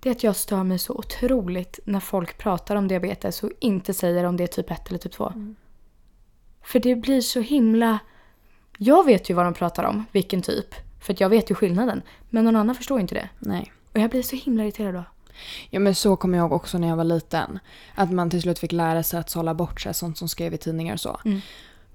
Det 0.00 0.08
är 0.08 0.10
att 0.10 0.22
jag 0.22 0.36
stör 0.36 0.64
mig 0.64 0.78
så 0.78 0.92
otroligt 0.94 1.78
när 1.84 2.00
folk 2.00 2.38
pratar 2.38 2.76
om 2.76 2.88
diabetes 2.88 3.42
och 3.42 3.50
inte 3.60 3.94
säger 3.94 4.24
om 4.24 4.36
det 4.36 4.42
är 4.42 4.46
typ 4.48 4.70
1 4.70 4.88
eller 4.88 4.98
typ 4.98 5.12
2. 5.12 5.26
Mm. 5.28 5.56
För 6.62 6.80
det 6.80 6.96
blir 6.96 7.20
så 7.20 7.40
himla... 7.40 7.98
Jag 8.82 9.06
vet 9.06 9.30
ju 9.30 9.34
vad 9.34 9.44
de 9.46 9.54
pratar 9.54 9.84
om, 9.84 10.04
vilken 10.12 10.42
typ. 10.42 10.74
För 11.00 11.12
att 11.12 11.20
jag 11.20 11.28
vet 11.28 11.50
ju 11.50 11.54
skillnaden. 11.54 12.02
Men 12.30 12.44
någon 12.44 12.56
annan 12.56 12.74
förstår 12.74 13.00
inte 13.00 13.14
det. 13.14 13.28
Nej. 13.38 13.72
Och 13.94 14.00
jag 14.00 14.10
blir 14.10 14.22
så 14.22 14.36
himla 14.36 14.62
irriterad 14.62 14.94
då. 14.94 15.04
Ja 15.70 15.80
men 15.80 15.94
så 15.94 16.16
kommer 16.16 16.38
jag 16.38 16.44
ihåg 16.44 16.52
också 16.52 16.78
när 16.78 16.88
jag 16.88 16.96
var 16.96 17.04
liten. 17.04 17.58
Att 17.94 18.10
man 18.12 18.30
till 18.30 18.42
slut 18.42 18.58
fick 18.58 18.72
lära 18.72 19.02
sig 19.02 19.20
att 19.20 19.30
sålla 19.30 19.54
bort 19.54 19.80
sig, 19.80 19.94
sånt 19.94 20.18
som 20.18 20.28
skrev 20.28 20.54
i 20.54 20.58
tidningar 20.58 20.94
och 20.94 21.00
så. 21.00 21.20
Mm. 21.24 21.40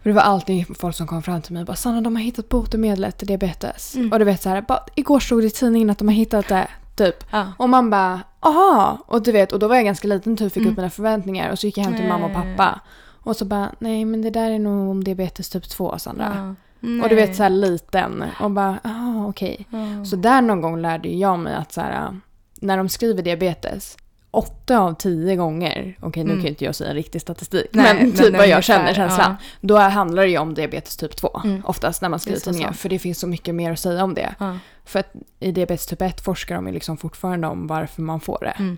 För 0.02 0.10
det 0.10 0.14
var 0.14 0.22
alltid 0.22 0.78
folk 0.78 0.96
som 0.96 1.08
kom 1.08 1.24
fram 1.24 1.42
till 1.42 1.54
mig 1.54 1.60
och 1.62 1.68
bara 1.68 1.76
“Sanna 1.76 2.02
de 2.02 2.16
har 2.16 2.24
hittat 2.24 2.50
botemedlet 2.50 3.18
till 3.18 3.28
diabetes”. 3.28 3.96
Mm. 3.96 4.12
Och 4.12 4.20
du 4.20 4.26
vet 4.26 4.42
så 4.42 4.50
här, 4.50 4.62
bara, 4.62 4.84
igår 4.96 5.20
stod 5.20 5.42
det 5.42 5.48
i 5.48 5.50
tidningen 5.50 5.90
att 5.90 5.98
de 5.98 6.08
har 6.08 6.16
hittat 6.16 6.48
det. 6.48 6.68
Typ. 6.96 7.26
Ja. 7.32 7.52
Och 7.58 7.70
man 7.70 7.90
bara 7.90 8.22
“aha”. 8.40 8.98
Och 9.06 9.24
du 9.24 9.32
vet, 9.32 9.52
och 9.52 9.60
då 9.60 9.68
var 9.68 9.76
jag 9.76 9.86
ganska 9.86 10.08
liten 10.08 10.38
typ, 10.38 10.54
fick 10.54 10.62
Mm. 10.62 10.72
upp 10.72 10.78
mina 10.78 10.90
förväntningar. 10.90 11.52
Och 11.52 11.60
så 11.60 11.66
gick 11.66 11.78
jag 11.78 11.84
hem 11.84 11.96
till 11.96 12.08
mamma 12.08 12.26
och 12.26 12.34
pappa. 12.34 12.80
Och 13.24 13.36
så 13.36 13.46
bara 13.46 13.72
“nej 13.80 14.06
men 14.06 14.22
det 14.22 14.30
där 14.30 14.52
är 14.52 14.60
nog 14.60 14.90
om 14.90 15.04
diabetes 15.04 15.50
typ 15.50 15.70
2 15.70 15.98
Sandra”. 16.00 16.56
Och 17.04 17.10
du 17.10 17.16
vet 17.16 17.36
så 17.36 17.44
här 17.44 17.50
liten. 17.50 18.24
Och 18.40 18.52
bara 18.52 18.80
“ah 18.84 19.26
okej”. 19.28 19.68
Ja. 19.70 20.06
Så 20.06 20.16
där 20.16 20.42
någon 20.42 20.62
gång 20.62 20.82
lärde 20.82 21.10
ju 21.10 21.18
jag 21.18 21.40
mig 21.40 21.54
att 21.56 21.72
så 21.72 21.82
här, 21.82 22.20
när 22.62 22.78
de 22.78 22.90
skriver 22.90 23.24
diabetes, 23.24 23.98
åtta 24.32 24.80
av 24.80 24.94
tio 24.94 25.36
gånger, 25.36 25.98
okej 26.02 26.24
nu 26.24 26.32
Mm. 26.32 26.42
kan 26.44 26.50
inte 26.50 26.66
jag 26.66 26.76
säga 26.76 26.94
riktig 26.94 27.22
statistik, 27.22 27.66
Nej, 27.72 27.94
men 27.96 28.12
typ 28.12 28.38
vad 28.38 28.48
jag 28.48 28.64
känner 28.64 28.94
känslan, 28.94 29.36
ja. 29.40 29.46
då 29.62 29.78
handlar 29.78 30.24
det 30.24 30.30
ju 30.30 30.38
om 30.38 30.54
diabetes 30.54 30.98
typ 30.98 31.16
2 31.18 31.42
Mm. 31.44 31.62
oftast 31.66 32.02
när 32.02 32.10
man 32.10 32.20
skriver 32.20 32.40
tidningar, 32.40 32.72
för 32.72 32.90
det 32.90 33.00
finns 33.00 33.20
så 33.20 33.28
mycket 33.28 33.56
mer 33.56 33.72
att 33.72 33.80
säga 33.80 34.04
om 34.04 34.14
det. 34.14 34.36
Ja. 34.40 34.58
För 34.86 35.00
att 35.00 35.14
i 35.40 35.52
diabetes 35.52 35.86
typ 35.88 36.02
1 36.02 36.22
forskar 36.22 36.56
de 36.56 36.68
ju 36.68 36.74
liksom 36.74 36.98
fortfarande 36.98 37.48
om 37.48 37.68
varför 37.68 38.02
man 38.02 38.20
får 38.20 38.38
det. 38.42 38.54
Mm. 38.60 38.78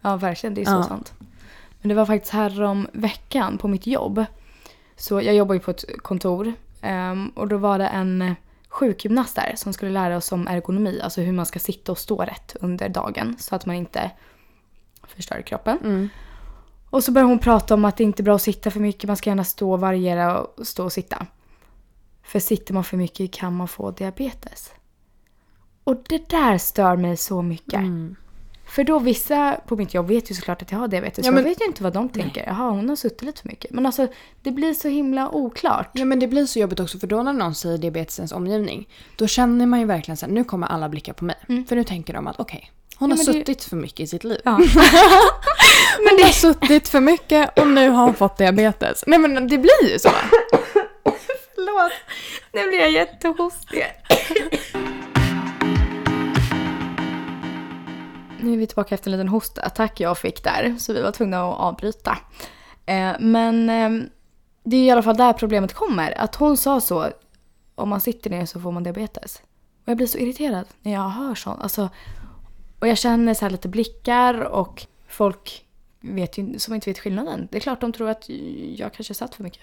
Ja, 0.00 0.16
verkligen. 0.16 0.54
Det 0.54 0.60
är 0.60 0.64
så 0.64 0.70
Ja. 0.72 0.82
sant. 0.82 1.12
Men 1.80 1.88
det 1.88 1.94
var 1.94 2.06
faktiskt 2.06 2.32
här 2.32 2.62
om 2.62 2.86
veckan 2.92 3.58
på 3.58 3.68
mitt 3.68 3.86
jobb. 3.86 4.24
Så 4.96 5.20
jag 5.22 5.34
jobbar 5.34 5.54
ju 5.54 5.60
på 5.60 5.70
ett 5.70 5.84
kontor. 6.02 6.52
Ehm, 6.82 7.28
och 7.28 7.48
då 7.48 7.56
var 7.56 7.78
det 7.78 7.86
en 7.86 8.22
eh, 8.22 8.34
sjukgymnast 8.68 9.36
där 9.36 9.52
som 9.56 9.72
skulle 9.72 9.90
lära 9.90 10.16
oss 10.16 10.32
om 10.32 10.48
ergonomi. 10.48 11.00
Alltså 11.02 11.20
hur 11.20 11.32
man 11.32 11.46
ska 11.46 11.58
sitta 11.58 11.92
och 11.92 11.98
stå 11.98 12.16
rätt 12.16 12.56
under 12.60 12.88
dagen. 12.88 13.36
Så 13.38 13.54
att 13.54 13.66
man 13.66 13.76
inte 13.76 14.10
förstör 15.06 15.42
kroppen. 15.42 15.78
Mm. 15.84 16.08
Och 16.90 17.04
så 17.04 17.12
började 17.12 17.30
hon 17.30 17.38
prata 17.38 17.74
om 17.74 17.84
att 17.84 17.96
det 17.96 18.04
inte 18.04 18.22
är 18.22 18.24
bra 18.24 18.34
att 18.34 18.42
sitta 18.42 18.70
för 18.70 18.80
mycket. 18.80 19.08
Man 19.08 19.16
ska 19.16 19.30
gärna 19.30 19.44
stå 19.44 19.72
och 19.72 19.80
variera 19.80 20.40
och 20.40 20.66
stå 20.66 20.84
och 20.84 20.92
sitta. 20.92 21.26
För 22.22 22.38
sitter 22.38 22.74
man 22.74 22.84
för 22.84 22.96
mycket 22.96 23.32
kan 23.32 23.56
man 23.56 23.68
få 23.68 23.90
diabetes. 23.90 24.72
Och 25.84 26.02
det 26.08 26.28
där 26.28 26.58
stör 26.58 26.96
mig 26.96 27.16
så 27.16 27.42
mycket. 27.42 27.74
Mm. 27.80 28.16
För 28.74 28.84
då 28.84 28.98
vissa 28.98 29.56
på 29.66 29.76
mitt 29.76 29.94
jobb 29.94 30.08
vet 30.08 30.30
ju 30.30 30.34
såklart 30.34 30.62
att 30.62 30.72
jag 30.72 30.78
har 30.78 30.88
diabetes. 30.88 31.26
Ja, 31.26 31.32
men- 31.32 31.42
jag 31.44 31.50
vet 31.50 31.60
ju 31.60 31.64
inte 31.66 31.82
vad 31.82 31.92
de 31.92 32.08
tänker. 32.08 32.44
Jaha, 32.46 32.70
hon 32.70 32.88
har 32.88 32.96
suttit 32.96 33.22
lite 33.22 33.40
för 33.42 33.48
mycket. 33.48 33.70
Men 33.70 33.86
alltså 33.86 34.06
det 34.42 34.50
blir 34.50 34.74
så 34.74 34.88
himla 34.88 35.30
oklart. 35.30 35.90
Ja 35.92 36.04
men 36.04 36.18
det 36.20 36.26
blir 36.28 36.46
så 36.46 36.58
jobbigt 36.58 36.80
också 36.80 36.98
för 36.98 37.06
då 37.06 37.22
när 37.22 37.32
någon 37.32 37.54
säger 37.54 37.78
diabetesens 37.78 38.32
omgivning, 38.32 38.88
då 39.16 39.26
känner 39.26 39.66
man 39.66 39.80
ju 39.80 39.86
verkligen 39.86 40.16
så 40.16 40.26
här, 40.26 40.32
nu 40.32 40.44
kommer 40.44 40.66
alla 40.66 40.88
blickar 40.88 41.12
på 41.12 41.24
mig. 41.24 41.36
Mm. 41.48 41.66
För 41.66 41.76
nu 41.76 41.84
tänker 41.84 42.14
de 42.14 42.26
att 42.26 42.40
okej, 42.40 42.70
hon 42.96 43.10
Ja, 43.10 43.16
har 43.16 43.24
men 43.24 43.26
det- 43.34 43.38
suttit 43.40 43.64
för 43.64 43.76
mycket 43.76 44.00
i 44.00 44.06
sitt 44.06 44.24
liv. 44.24 44.40
Ja. 44.44 44.58
Men 46.04 46.16
det 46.16 46.22
har 46.22 46.30
suttit 46.32 46.88
för 46.88 47.00
mycket 47.00 47.58
och 47.58 47.66
nu 47.66 47.88
har 47.88 48.04
hon 48.04 48.14
fått 48.14 48.38
diabetes. 48.38 49.04
Nej 49.06 49.18
men 49.18 49.34
det 49.48 49.58
blir 49.58 49.90
ju 49.92 49.98
så. 49.98 50.08
Förlåt, 51.54 51.92
nu 52.52 52.68
blir 52.68 52.78
jag 52.80 52.90
jättehostig. 52.90 53.84
nu 58.42 58.52
är 58.52 58.56
vi 58.56 58.66
tillbaka 58.66 58.94
efter 58.94 59.10
en 59.10 59.12
liten 59.12 59.28
hostattack 59.28 60.00
jag 60.00 60.18
fick 60.18 60.44
där. 60.44 60.76
Så 60.78 60.92
vi 60.92 61.02
var 61.02 61.12
tvungna 61.12 61.50
att 61.50 61.60
avbryta. 61.60 62.18
Eh, 62.86 63.12
men 63.20 63.70
eh, 63.70 64.08
det 64.64 64.76
är 64.76 64.84
i 64.84 64.90
alla 64.90 65.02
fall 65.02 65.16
där 65.16 65.32
problemet 65.32 65.72
kommer. 65.72 66.20
Att 66.20 66.34
hon 66.34 66.56
sa 66.56 66.80
så. 66.80 67.10
Om 67.74 67.88
man 67.88 68.00
sitter 68.00 68.30
ner 68.30 68.46
så 68.46 68.60
får 68.60 68.72
man 68.72 68.82
diabetes. 68.82 69.42
Och 69.84 69.88
jag 69.88 69.96
blir 69.96 70.06
så 70.06 70.18
irriterad 70.18 70.66
när 70.82 70.92
jag 70.92 71.08
hör 71.08 71.34
sånt. 71.34 71.62
Alltså, 71.62 71.88
och 72.78 72.88
jag 72.88 72.98
känner 72.98 73.34
så 73.34 73.44
här 73.44 73.50
lite 73.50 73.68
blickar 73.68 74.40
och 74.40 74.86
folk 75.08 75.66
vet 76.00 76.38
ju, 76.38 76.58
som 76.58 76.74
inte 76.74 76.90
vet 76.90 76.98
skillnaden. 76.98 77.48
Det 77.50 77.56
är 77.56 77.60
klart 77.60 77.80
de 77.80 77.92
tror 77.92 78.08
att 78.08 78.28
jag 78.76 78.94
kanske 78.94 79.14
satt 79.14 79.34
för 79.34 79.42
mycket. 79.42 79.62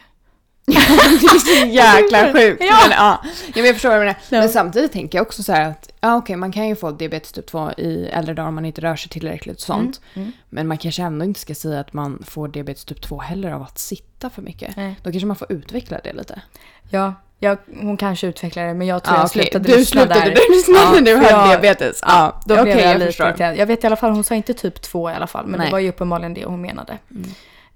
det 1.21 1.25
är 1.25 1.59
så 1.61 1.65
jäkla 1.67 2.33
sjukt. 2.33 2.63
Ja. 2.63 2.77
Men, 2.81 2.91
ja. 2.91 3.19
Ja, 3.23 3.51
men 3.55 3.65
jag 3.65 3.75
förstår 3.75 3.89
vad 3.89 3.97
du 3.97 4.05
menar. 4.05 4.15
Ja. 4.29 4.39
Men 4.39 4.49
samtidigt 4.49 4.91
tänker 4.91 5.17
jag 5.17 5.27
också 5.27 5.43
så 5.43 5.53
här 5.53 5.69
att 5.69 5.89
ja, 6.01 6.15
okej, 6.17 6.35
man 6.35 6.51
kan 6.51 6.67
ju 6.67 6.75
få 6.75 6.91
diabetes 6.91 7.31
typ 7.31 7.47
2 7.47 7.71
i 7.77 8.09
äldre 8.13 8.33
dagar 8.33 8.47
om 8.47 8.55
man 8.55 8.65
inte 8.65 8.81
rör 8.81 8.95
sig 8.95 9.09
tillräckligt 9.09 9.55
och 9.57 9.61
sånt. 9.61 10.01
Mm. 10.13 10.31
Men 10.49 10.67
man 10.67 10.77
kanske 10.77 11.01
ändå 11.01 11.25
inte 11.25 11.39
ska 11.39 11.55
säga 11.55 11.79
att 11.79 11.93
man 11.93 12.23
får 12.27 12.47
diabetes 12.47 12.85
typ 12.85 13.01
2 13.01 13.19
heller 13.19 13.51
av 13.51 13.61
att 13.61 13.79
sitta 13.79 14.29
för 14.29 14.41
mycket. 14.41 14.75
Nej. 14.77 14.95
Då 15.03 15.11
kanske 15.11 15.27
man 15.27 15.35
får 15.35 15.51
utveckla 15.51 15.99
det 16.03 16.13
lite. 16.13 16.41
Ja, 16.89 17.13
jag, 17.41 17.57
hon 17.81 17.97
kanske 17.97 18.27
utvecklar 18.27 18.63
det 18.67 18.73
men 18.73 18.87
jag 18.87 19.03
tror 19.03 19.17
Ja, 19.17 19.21
jag 19.23 19.29
slutade 19.31 19.67
Du 19.67 19.75
lyssna 19.77 20.01
slutade 20.01 20.25
där. 20.25 20.55
lyssna 20.55 20.91
när 20.93 21.01
du 21.01 21.15
hade 21.15 21.29
jag- 21.29 21.49
diabetes? 21.49 21.99
Ja, 22.01 22.41
Då 22.45 22.53
okej, 22.53 22.63
blev 22.63 22.77
jag, 22.79 22.89
jag 22.93 22.99
lite 22.99 23.23
irriterad. 23.23 23.57
Jag 23.57 23.65
vet 23.65 23.83
i 23.83 23.87
alla 23.87 23.95
fall, 23.95 24.11
hon 24.11 24.23
sa 24.23 24.35
inte 24.35 24.53
typ 24.53 24.81
två 24.81 25.09
i 25.09 25.13
alla 25.13 25.27
fall, 25.27 25.45
men 25.47 25.57
Nej. 25.59 25.67
det 25.67 25.71
var 25.71 25.79
ju 25.79 25.89
uppenbarligen 25.89 26.33
det 26.33 26.45
hon 26.45 26.61
menade. 26.61 26.97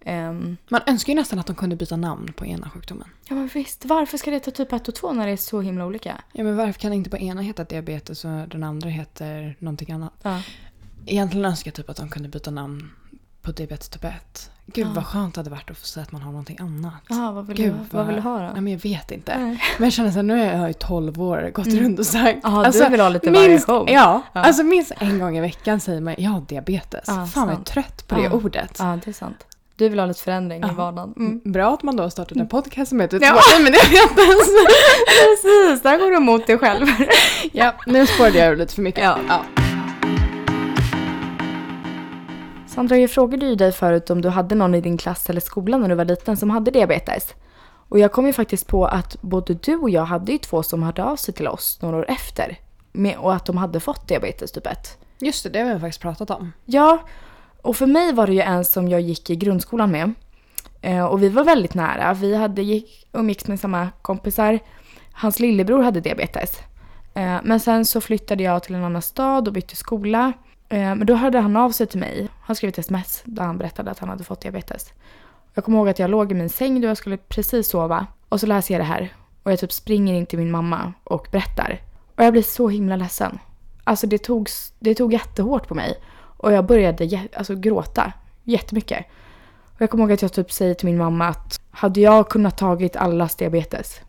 Ehm, 0.06 0.58
Man 0.70 0.82
önskar 0.88 1.14
ju 1.14 1.20
nästan 1.20 1.40
att 1.40 1.48
de 1.48 1.56
kunde 1.56 1.76
byta 1.76 1.96
namn 1.96 2.34
på 2.36 2.46
ena 2.46 2.70
sjukdomen. 2.70 3.08
ja 3.30 3.36
men 3.36 3.48
visst, 3.54 3.86
varför 3.86 4.18
ska 4.18 4.32
det 4.32 4.40
ta 4.40 4.52
typ 4.52 4.74
1 4.74 4.88
och 4.88 4.96
2 4.96 5.14
när 5.14 5.26
det 5.28 5.32
är 5.34 5.38
så 5.38 5.62
himla 5.62 5.86
olika? 5.86 6.22
Ja, 6.32 6.44
men 6.44 6.56
varför 6.58 6.80
kan 6.80 6.94
inte 6.94 7.10
på 7.10 7.18
ena 7.18 7.42
heta 7.42 7.64
diabetes 7.64 8.26
och 8.26 8.32
den 8.32 8.64
andra 8.64 8.90
heter 8.90 9.56
någonting 9.60 9.92
annat? 9.92 10.14
Ja. 10.22 10.42
Egentligen 11.06 11.46
önskar 11.46 11.70
jag 11.70 11.76
typ 11.76 11.90
att 11.90 11.98
de 11.98 12.10
kunde 12.10 12.30
byta 12.30 12.52
namn 12.52 12.90
på 13.42 13.52
diabetes 13.52 13.90
typ 13.90 14.04
1. 14.04 14.50
Gud 14.66 14.88
Ja. 14.88 14.92
vad 14.96 15.06
skönt 15.06 15.34
det 15.36 15.40
hade 15.40 15.50
varit 15.50 15.72
att 15.72 15.78
få 15.78 15.86
säga 15.86 16.04
att 16.04 16.12
man 16.12 16.22
har 16.22 16.32
någonting 16.32 16.58
annat. 16.60 16.94
Jaha, 17.10 17.32
vad 17.32 17.48
vill, 17.48 17.58
Gud, 17.58 17.74
du, 17.74 17.98
vad 17.98 18.08
vill 18.08 18.16
du 18.16 18.22
ha 18.22 18.38
då? 18.40 18.44
Nej, 18.54 18.62
men 18.62 18.68
jag 18.74 18.80
vet 18.80 19.12
inte. 19.12 19.38
Nej. 19.40 19.60
Men 19.78 19.84
jag 19.86 19.94
känner 19.94 20.10
så 20.12 20.16
här, 20.16 20.24
nu 20.24 20.42
är 20.42 20.58
jag 20.62 20.70
i 20.70 20.74
12 20.74 21.22
år, 21.22 21.52
gått 21.54 21.68
runt 21.68 22.00
och 22.00 22.06
sagt. 22.06 22.40
Ja, 22.44 22.72
du 22.74 22.90
vill 22.90 23.00
ha 23.00 23.10
lite 23.10 23.32
variation. 23.32 23.86
Ja, 23.90 24.22
Ja. 24.34 24.42
alltså 24.42 24.64
minst 24.64 24.92
en 24.98 25.20
gång 25.20 25.38
i 25.38 25.42
veckan 25.42 25.80
säger 25.80 26.02
man 26.02 26.16
jag 26.18 26.32
har 26.32 26.42
diabetes. 26.42 27.04
Ja, 27.08 27.14
Fan 27.14 27.28
vad 27.36 27.44
jag 27.44 27.52
är 27.52 27.56
sant. 27.56 27.68
trött 27.68 28.08
på 28.08 28.16
det 28.16 28.22
Ja. 28.24 28.32
ordet. 28.32 28.76
Ja, 28.80 29.00
det 29.04 29.12
är 29.12 29.14
sant. 29.14 29.46
Du 29.84 29.90
vill 29.90 30.00
ha 30.00 30.06
lite 30.06 30.20
förändring 30.24 30.60
i 30.64 30.68
Ja. 30.68 30.74
vardagen. 30.74 31.14
Mm. 31.18 31.42
Bra 31.44 31.74
att 31.74 31.84
man 31.84 31.96
då 31.96 32.04
har 32.04 32.10
startat 32.10 32.38
en 32.38 32.48
podcast 32.48 32.90
som 32.90 33.00
heter 33.00 33.20
Ja. 33.22 33.28
Två 33.52 33.64
med 33.64 33.72
diabetes. 33.74 34.48
Precis, 35.08 35.82
där 35.84 35.98
går 36.00 36.10
du 36.10 36.16
emot 36.18 36.48
dig 36.48 36.58
själv. 36.58 36.88
ja, 37.52 37.74
nu 37.88 38.06
spårade 38.08 38.38
jag 38.38 38.58
lite 38.58 38.76
för 38.76 38.82
mycket. 38.82 39.04
Ja. 39.04 39.18
ja. 39.28 39.42
Sandra, 42.68 42.98
jag 42.98 43.12
frågade 43.12 43.46
ju 43.46 43.56
dig 43.56 43.72
förut 43.72 44.10
om 44.10 44.22
du 44.22 44.30
hade 44.30 44.56
någon 44.56 44.76
i 44.76 44.82
din 44.82 44.98
klass 44.98 45.30
eller 45.30 45.42
skola 45.42 45.78
när 45.78 45.90
du 45.90 45.96
var 45.96 46.06
liten 46.06 46.38
som 46.38 46.50
hade 46.50 46.72
diabetes. 46.72 47.34
Och 47.90 48.00
jag 48.00 48.12
kom 48.12 48.26
ju 48.28 48.34
faktiskt 48.34 48.68
på 48.68 48.86
att 48.86 49.22
både 49.22 49.54
du 49.54 49.76
och 49.76 49.90
jag 49.90 50.06
hade 50.06 50.32
ju 50.32 50.38
två 50.38 50.64
som 50.64 50.84
hörde 50.84 51.04
av 51.04 51.16
sig 51.16 51.34
till 51.34 51.48
oss 51.48 51.80
några 51.82 51.98
år 51.98 52.06
efter. 52.10 52.60
Med, 52.92 53.18
och 53.18 53.34
att 53.34 53.46
de 53.46 53.58
hade 53.58 53.80
fått 53.80 54.08
diabetes 54.08 54.52
typ 54.52 54.68
1. 54.68 54.98
Just 55.20 55.44
det, 55.44 55.50
det 55.50 55.60
har 55.60 55.74
vi 55.74 55.80
faktiskt 55.80 56.02
pratat 56.02 56.30
om. 56.30 56.54
Ja, 56.66 57.00
och 57.64 57.76
för 57.76 57.88
mig 57.88 58.14
var 58.14 58.28
det 58.28 58.34
ju 58.34 58.42
en 58.42 58.66
som 58.66 58.88
jag 58.88 59.02
gick 59.02 59.30
i 59.30 59.36
grundskolan 59.36 59.92
med. 59.92 60.14
Eh, 60.82 61.06
och 61.06 61.24
vi 61.24 61.30
var 61.30 61.44
väldigt 61.44 61.74
nära. 61.74 62.14
Vi 62.14 62.36
hade 62.36 62.62
gick, 62.62 63.08
umgicks 63.12 63.48
med 63.48 63.60
samma 63.60 63.90
kompisar. 64.02 64.60
Hans 65.12 65.40
lillebror 65.40 65.84
hade 65.84 66.00
diabetes. 66.00 66.60
Eh, 67.14 67.38
men 67.44 67.60
sen 67.60 67.86
så 67.86 68.02
flyttade 68.02 68.44
jag 68.44 68.64
till 68.64 68.76
en 68.76 68.84
annan 68.84 69.02
stad 69.02 69.48
och 69.48 69.54
bytte 69.54 69.76
skola. 69.76 70.34
Eh, 70.70 70.80
men 70.80 71.06
då 71.06 71.16
hörde 71.16 71.40
han 71.40 71.56
av 71.56 71.72
sig 71.72 71.88
till 71.88 72.00
mig. 72.00 72.30
Han 72.42 72.56
skrev 72.56 72.70
ett 72.70 72.78
sms 72.78 73.22
där 73.26 73.44
han 73.44 73.58
berättade 73.58 73.92
att 73.92 74.00
han 74.00 74.10
hade 74.10 74.24
fått 74.24 74.42
diabetes. 74.42 74.94
Jag 75.54 75.64
kommer 75.64 75.78
ihåg 75.78 75.90
att 75.90 76.00
jag 76.00 76.10
låg 76.10 76.32
i 76.32 76.36
min 76.36 76.50
säng 76.50 76.82
då 76.82 76.88
jag 76.88 76.98
skulle 76.98 77.18
precis 77.18 77.70
sova. 77.70 78.08
Och 78.30 78.40
så 78.40 78.48
läser 78.48 78.74
jag 78.74 78.82
det 78.82 78.86
här. 78.86 79.14
Och 79.44 79.52
jag 79.52 79.60
typ 79.60 79.72
springer 79.72 80.14
in 80.14 80.26
till 80.26 80.40
min 80.40 80.52
mamma 80.52 80.94
och 81.04 81.28
berättar. 81.32 81.82
Och 82.16 82.24
jag 82.24 82.32
blir 82.32 82.42
så 82.42 82.70
himla 82.70 82.96
ledsen. 82.96 83.40
Alltså 83.84 84.08
det 84.08 84.18
tog, 84.18 84.50
det 84.80 84.96
tog 84.96 85.14
jättehårt 85.14 85.68
på 85.68 85.76
mig. 85.76 85.98
Och 86.44 86.52
jag 86.52 86.66
började 86.66 87.28
alltså, 87.34 87.56
gråta 87.56 88.14
jättemycket. 88.44 89.06
Och 89.76 89.82
jag 89.82 89.90
kommer 89.90 90.04
ihåg 90.04 90.12
att 90.12 90.22
jag 90.22 90.34
typ 90.34 90.52
säger 90.52 90.74
till 90.74 90.86
min 90.86 90.98
mamma 90.98 91.28
att 91.28 91.60
hade 91.72 92.02
jag 92.02 92.30
kunnat 92.30 92.58
tagit 92.58 92.96
allas 92.96 93.36
diabetes 93.36 94.02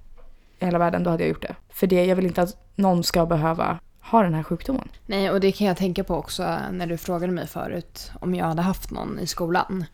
i 0.58 0.64
hela 0.64 0.78
världen 0.78 1.04
då 1.04 1.10
hade 1.10 1.22
jag 1.22 1.28
gjort 1.28 1.42
det. 1.42 1.54
För 1.68 1.86
det, 1.86 2.04
jag 2.04 2.16
vill 2.16 2.26
inte 2.26 2.42
att 2.42 2.56
någon 2.74 3.04
ska 3.04 3.26
behöva 3.26 3.78
ha 4.00 4.22
den 4.22 4.34
här 4.34 4.42
sjukdomen. 4.42 4.88
Nej, 5.06 5.30
och 5.30 5.40
det 5.40 5.52
kan 5.52 5.66
jag 5.66 5.76
tänka 5.76 6.04
på 6.04 6.14
också 6.14 6.58
när 6.72 6.86
du 6.86 6.96
frågade 6.96 7.32
mig 7.32 7.46
förut 7.46 8.10
om 8.20 8.34
jag 8.34 8.46
hade 8.46 8.62
haft 8.62 8.90
någon 8.90 9.18
i 9.18 9.26
skolan. 9.26 9.84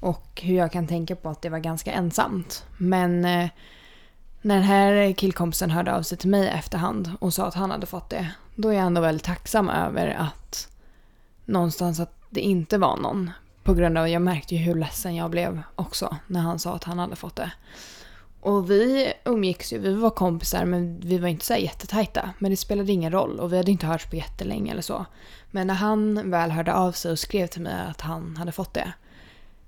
Och 0.00 0.42
hur 0.42 0.56
jag 0.56 0.72
kan 0.72 0.86
tänka 0.86 1.16
på 1.16 1.28
att 1.28 1.42
det 1.42 1.48
var 1.48 1.58
ganska 1.58 1.92
ensamt. 1.92 2.64
Men 2.76 3.24
eh, 3.24 3.48
när 4.42 4.54
den 4.54 4.64
här 4.64 5.12
killkompisen 5.12 5.70
hörde 5.70 5.94
av 5.94 6.02
sig 6.02 6.18
till 6.18 6.30
mig 6.30 6.44
i 6.44 6.48
efterhand 6.48 7.10
och 7.20 7.34
sa 7.34 7.46
att 7.46 7.54
han 7.54 7.70
hade 7.70 7.86
fått 7.86 8.10
det. 8.10 8.30
Då 8.54 8.68
är 8.68 8.72
jag 8.72 8.86
ändå 8.86 9.00
väldigt 9.00 9.24
tacksam 9.24 9.68
över 9.68 10.16
att 10.18 10.73
någonstans 11.44 12.00
att 12.00 12.16
det 12.30 12.40
inte 12.40 12.78
var 12.78 12.96
någon. 12.96 13.30
På 13.62 13.74
grund 13.74 13.98
av 13.98 14.04
att 14.04 14.10
jag 14.10 14.22
märkte 14.22 14.54
ju 14.54 14.60
hur 14.60 14.74
ledsen 14.74 15.14
jag 15.14 15.30
blev 15.30 15.62
också 15.76 16.16
när 16.26 16.40
han 16.40 16.58
sa 16.58 16.74
att 16.74 16.84
han 16.84 16.98
hade 16.98 17.16
fått 17.16 17.36
det. 17.36 17.52
Och 18.40 18.70
vi 18.70 19.12
umgicks 19.24 19.72
ju, 19.72 19.78
vi 19.78 19.94
var 19.94 20.10
kompisar 20.10 20.64
men 20.64 21.00
vi 21.00 21.18
var 21.18 21.28
inte 21.28 21.44
så 21.44 21.54
jättetajta. 21.54 22.30
Men 22.38 22.50
det 22.50 22.56
spelade 22.56 22.92
ingen 22.92 23.12
roll 23.12 23.40
och 23.40 23.52
vi 23.52 23.56
hade 23.56 23.70
inte 23.70 23.86
hörts 23.86 24.06
på 24.06 24.16
jättelänge 24.16 24.72
eller 24.72 24.82
så. 24.82 25.06
Men 25.50 25.66
när 25.66 25.74
han 25.74 26.30
väl 26.30 26.50
hörde 26.50 26.74
av 26.74 26.92
sig 26.92 27.12
och 27.12 27.18
skrev 27.18 27.46
till 27.46 27.62
mig 27.62 27.86
att 27.90 28.00
han 28.00 28.36
hade 28.36 28.52
fått 28.52 28.74
det. 28.74 28.92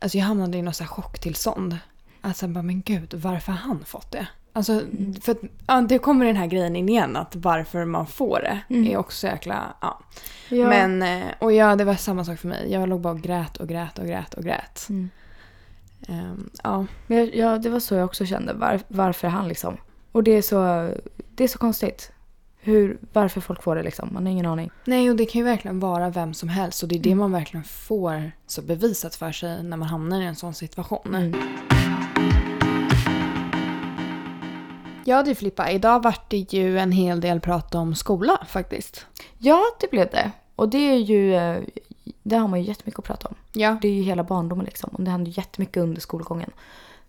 Alltså 0.01 0.19
jag 0.19 0.25
hamnade 0.25 0.59
i 0.59 0.63
något 0.63 0.77
så 0.77 0.85
här 0.85 0.89
chocktillstånd. 0.89 1.79
Alltså 2.21 2.45
jag 2.47 2.53
bara, 2.53 2.63
men 2.63 2.83
gud, 2.83 3.15
varför 3.15 3.53
har 3.53 3.59
han 3.59 3.85
fått 3.85 4.11
det? 4.11 4.27
Alltså, 4.57 4.81
för 5.21 5.33
att, 5.33 5.39
ja, 5.67 5.81
det 5.81 5.99
kommer 5.99 6.27
den 6.27 6.37
här 6.37 6.47
grejen 6.47 6.77
in 6.77 6.89
igen 6.89 7.17
att 7.17 7.37
varför 7.37 7.85
man 7.85 8.07
får 8.07 8.41
det 8.41 8.75
Mm. 8.77 8.93
är 8.93 8.97
också 8.97 9.27
jäkla, 9.27 9.75
ja. 9.81 10.01
Ja. 10.49 10.69
Men, 10.69 11.03
eh, 11.03 11.27
och 11.39 11.53
ja, 11.53 11.77
det 11.77 11.85
var 11.85 11.95
samma 11.95 12.25
sak 12.25 12.39
för 12.39 12.49
mig. 12.49 12.73
Jag 12.73 12.89
låg 12.89 13.01
bara 13.01 13.13
och 13.13 13.21
grät 13.21 13.57
och 13.57 13.69
grät 13.69 13.99
och 13.99 14.07
grät 14.07 14.35
och 14.35 14.45
grät. 14.45 14.87
Mm. 14.89 15.11
Ehm, 16.09 16.51
ja. 16.63 16.87
Men 17.07 17.31
ja, 17.35 17.59
det 17.59 17.69
var 17.71 17.81
så 17.81 17.95
jag 17.95 18.05
också 18.05 18.27
kände. 18.27 18.53
Var, 18.53 18.81
varför 18.89 19.29
han 19.29 19.49
liksom. 19.49 19.77
Och 20.13 20.23
det 20.23 20.31
är 20.31 20.43
så, 20.43 20.91
det 21.35 21.45
är 21.45 21.49
så 21.49 21.59
konstigt. 21.59 22.13
Hur, 22.61 22.99
varför 23.13 23.41
folk 23.41 23.63
får 23.63 23.77
det 23.77 23.83
liksom. 23.83 24.09
Man 24.13 24.27
har 24.27 24.33
ingen 24.33 24.47
aning. 24.47 24.71
Nej, 24.85 25.11
och 25.11 25.17
det 25.17 25.27
kan 25.27 25.39
ju 25.39 25.45
verkligen 25.45 25.81
vara 25.81 26.11
vem 26.11 26.35
som 26.35 26.49
helst 26.49 26.83
och 26.83 26.89
det 26.89 26.95
är 26.95 27.01
det 27.01 27.09
Mm. 27.09 27.19
man 27.19 27.33
verkligen 27.33 27.65
får 27.65 28.33
så 28.47 28.63
bevisat 28.63 29.15
för 29.15 29.33
sig 29.33 29.63
när 29.63 29.77
man 29.77 29.89
hamnar 29.89 30.21
i 30.23 30.25
en 30.25 30.37
sån 30.37 30.55
situation. 30.55 31.15
Mm. 31.15 31.35
Ja 35.09 35.23
du 35.23 35.35
Filippa, 35.35 35.71
idag 35.71 36.03
vart 36.03 36.31
det 36.31 36.53
ju 36.53 36.79
en 36.79 36.93
hel 36.93 37.21
del 37.21 37.41
prat 37.41 37.75
om 37.75 37.95
skola 37.95 38.47
faktiskt. 38.49 39.07
Ja, 39.39 39.63
det 39.81 39.91
blev 39.91 40.11
det. 40.11 40.31
Och 40.57 40.69
det 40.69 40.79
är 40.79 40.97
ju, 40.97 41.35
eh, 41.35 41.63
det 42.23 42.37
har 42.37 42.49
man 42.49 42.61
ju 42.61 42.69
jättemycket 42.69 42.99
att 42.99 43.05
prata 43.05 43.29
om. 43.29 43.35
Ja. 43.53 43.79
Det 43.83 43.89
är 43.89 43.93
ju 43.93 44.03
hela 44.03 44.25
barndomen 44.25 44.65
liksom. 44.65 44.91
Och 44.93 45.03
det 45.03 45.11
händer 45.11 45.39
jättemycket 45.39 45.77
under 45.83 46.01
skolgången. 46.01 46.51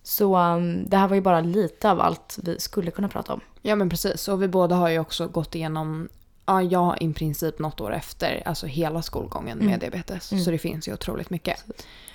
Så 0.04 0.38
um, 0.38 0.90
det 0.90 0.98
här 0.98 1.08
var 1.08 1.16
ju 1.16 1.22
bara 1.22 1.42
lite 1.42 1.92
av 1.92 2.02
allt 2.02 2.40
vi 2.44 2.60
skulle 2.60 2.92
kunna 2.92 3.08
prata 3.10 3.34
om. 3.34 3.42
Ja 3.62 3.76
men 3.76 3.90
precis, 3.90 4.28
och 4.28 4.42
vi 4.42 4.48
båda 4.48 4.76
har 4.76 4.90
ju 4.90 5.00
också 5.00 5.28
gått 5.28 5.56
igenom, 5.56 6.10
ja 6.46 6.62
jag 6.62 7.02
i 7.02 7.14
princip 7.14 7.60
något 7.60 7.82
år 7.82 7.94
efter, 7.94 8.44
alltså 8.46 8.66
hela 8.66 9.02
skolgången 9.02 9.58
med 9.58 9.68
Mm. 9.68 9.80
diabetes. 9.80 10.32
Mm. 10.32 10.44
Så 10.44 10.52
det 10.52 10.58
finns 10.58 10.88
ju 10.88 10.94
otroligt 10.94 11.30
mycket. 11.30 11.66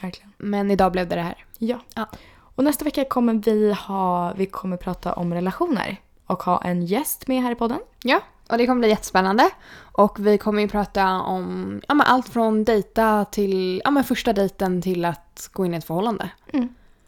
Verkligen. 0.01 0.33
Men 0.39 0.71
idag 0.71 0.93
blev 0.93 1.09
det 1.09 1.15
det 1.15 1.23
här. 1.23 1.45
Ja. 1.59 1.81
Ja. 1.95 2.07
Och 2.55 2.65
nästa 2.65 2.85
vecka 2.85 3.05
kommer 3.05 3.35
vi 3.35 3.73
ha, 3.73 4.33
vi 4.33 4.47
kommer 4.47 4.77
prata 4.77 5.13
om 5.13 5.35
relationer. 5.35 6.01
Och 6.27 6.43
ha 6.43 6.63
en 6.63 6.87
gäst 6.87 7.29
med 7.29 7.43
här 7.43 7.53
i 7.53 7.55
podden. 7.55 7.79
Ja, 8.03 8.21
och 8.49 8.59
det 8.59 8.67
kommer 8.67 8.79
bli 8.79 8.89
jättespännande. 8.89 9.51
Och 9.93 10.27
vi 10.27 10.39
kommer 10.39 10.63
ju 10.63 10.69
prata 10.69 11.21
om 11.21 11.81
ja, 11.89 11.95
men 11.95 12.07
allt 12.07 12.29
från 12.29 12.65
dejta 12.65 13.25
till 13.25 13.83
ja, 13.85 13.91
men 13.91 14.05
första 14.05 14.33
dejten 14.33 14.83
till 14.83 15.05
att 15.05 15.51
gå 15.53 15.67
in 15.67 15.75
i 15.75 15.77
ett 15.77 15.85
förhållande. 15.85 16.31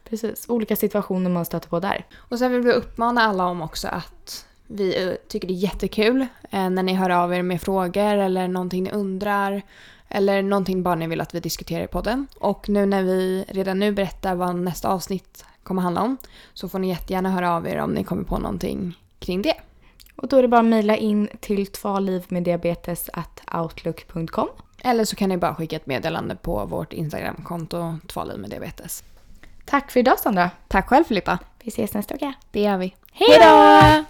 Precis, 0.09 0.45
olika 0.49 0.75
situationer 0.75 1.29
man 1.29 1.45
stöter 1.45 1.69
på 1.69 1.79
där. 1.79 2.05
Och 2.15 2.39
sen 2.39 2.51
vill 2.51 2.61
vi 2.61 2.71
uppmana 2.71 3.21
alla 3.21 3.45
om 3.45 3.61
också 3.61 3.87
att 3.87 4.45
vi 4.67 5.03
eh, 5.03 5.13
tycker 5.27 5.47
det 5.47 5.53
är 5.53 5.55
jättekul 5.55 6.21
eh, 6.49 6.69
när 6.69 6.83
ni 6.83 6.93
hör 6.93 7.09
av 7.09 7.33
er 7.33 7.41
med 7.41 7.61
frågor 7.61 8.17
eller 8.17 8.47
någonting 8.47 8.83
ni 8.83 8.91
undrar. 8.91 9.61
Eller 10.09 10.41
någonting 10.41 10.83
bara 10.83 10.95
ni 10.95 11.07
vill 11.07 11.21
att 11.21 11.35
vi 11.35 11.39
diskuterar 11.39 11.83
i 11.83 11.87
podden. 11.87 12.27
Och 12.39 12.69
nu 12.69 12.85
när 12.85 13.03
vi 13.03 13.45
redan 13.47 13.79
nu 13.79 13.91
berättar 13.91 14.35
vad 14.35 14.55
nästa 14.55 14.89
avsnitt 14.89 15.45
kommer 15.63 15.81
handla 15.81 16.01
om 16.01 16.17
så 16.53 16.69
får 16.69 16.79
ni 16.79 16.89
jättegärna 16.89 17.31
höra 17.31 17.55
av 17.55 17.67
er 17.67 17.77
om 17.77 17.91
ni 17.91 18.03
kommer 18.03 18.23
på 18.23 18.37
någonting 18.37 18.97
kring 19.19 19.41
det. 19.41 19.55
Och 20.15 20.27
då 20.27 20.37
är 20.37 20.41
det 20.41 20.47
bara 20.47 20.59
att 20.59 20.65
mejla 20.65 20.97
in 20.97 21.29
till 21.39 21.67
tvalivmeddiabetes@outlook.com. 21.67 24.47
Eller 24.77 25.05
så 25.05 25.15
kan 25.15 25.29
ni 25.29 25.37
bara 25.37 25.55
skicka 25.55 25.75
ett 25.75 25.85
meddelande 25.85 26.35
på 26.35 26.65
vårt 26.65 26.93
Instagramkonto 26.93 27.95
Tvaliv 28.07 28.39
med 28.39 28.49
diabetes. 28.49 29.03
Tack 29.65 29.91
för 29.91 29.99
idag 29.99 30.19
Sandra. 30.19 30.49
Tack 30.67 30.89
själv 30.89 31.03
Filippa. 31.03 31.39
Vi 31.63 31.69
ses 31.69 31.93
nästa 31.93 32.13
vecka. 32.13 32.33
Det 32.51 32.61
gör 32.61 32.77
vi. 32.77 32.95
Hej 33.11 33.39
då! 33.39 34.03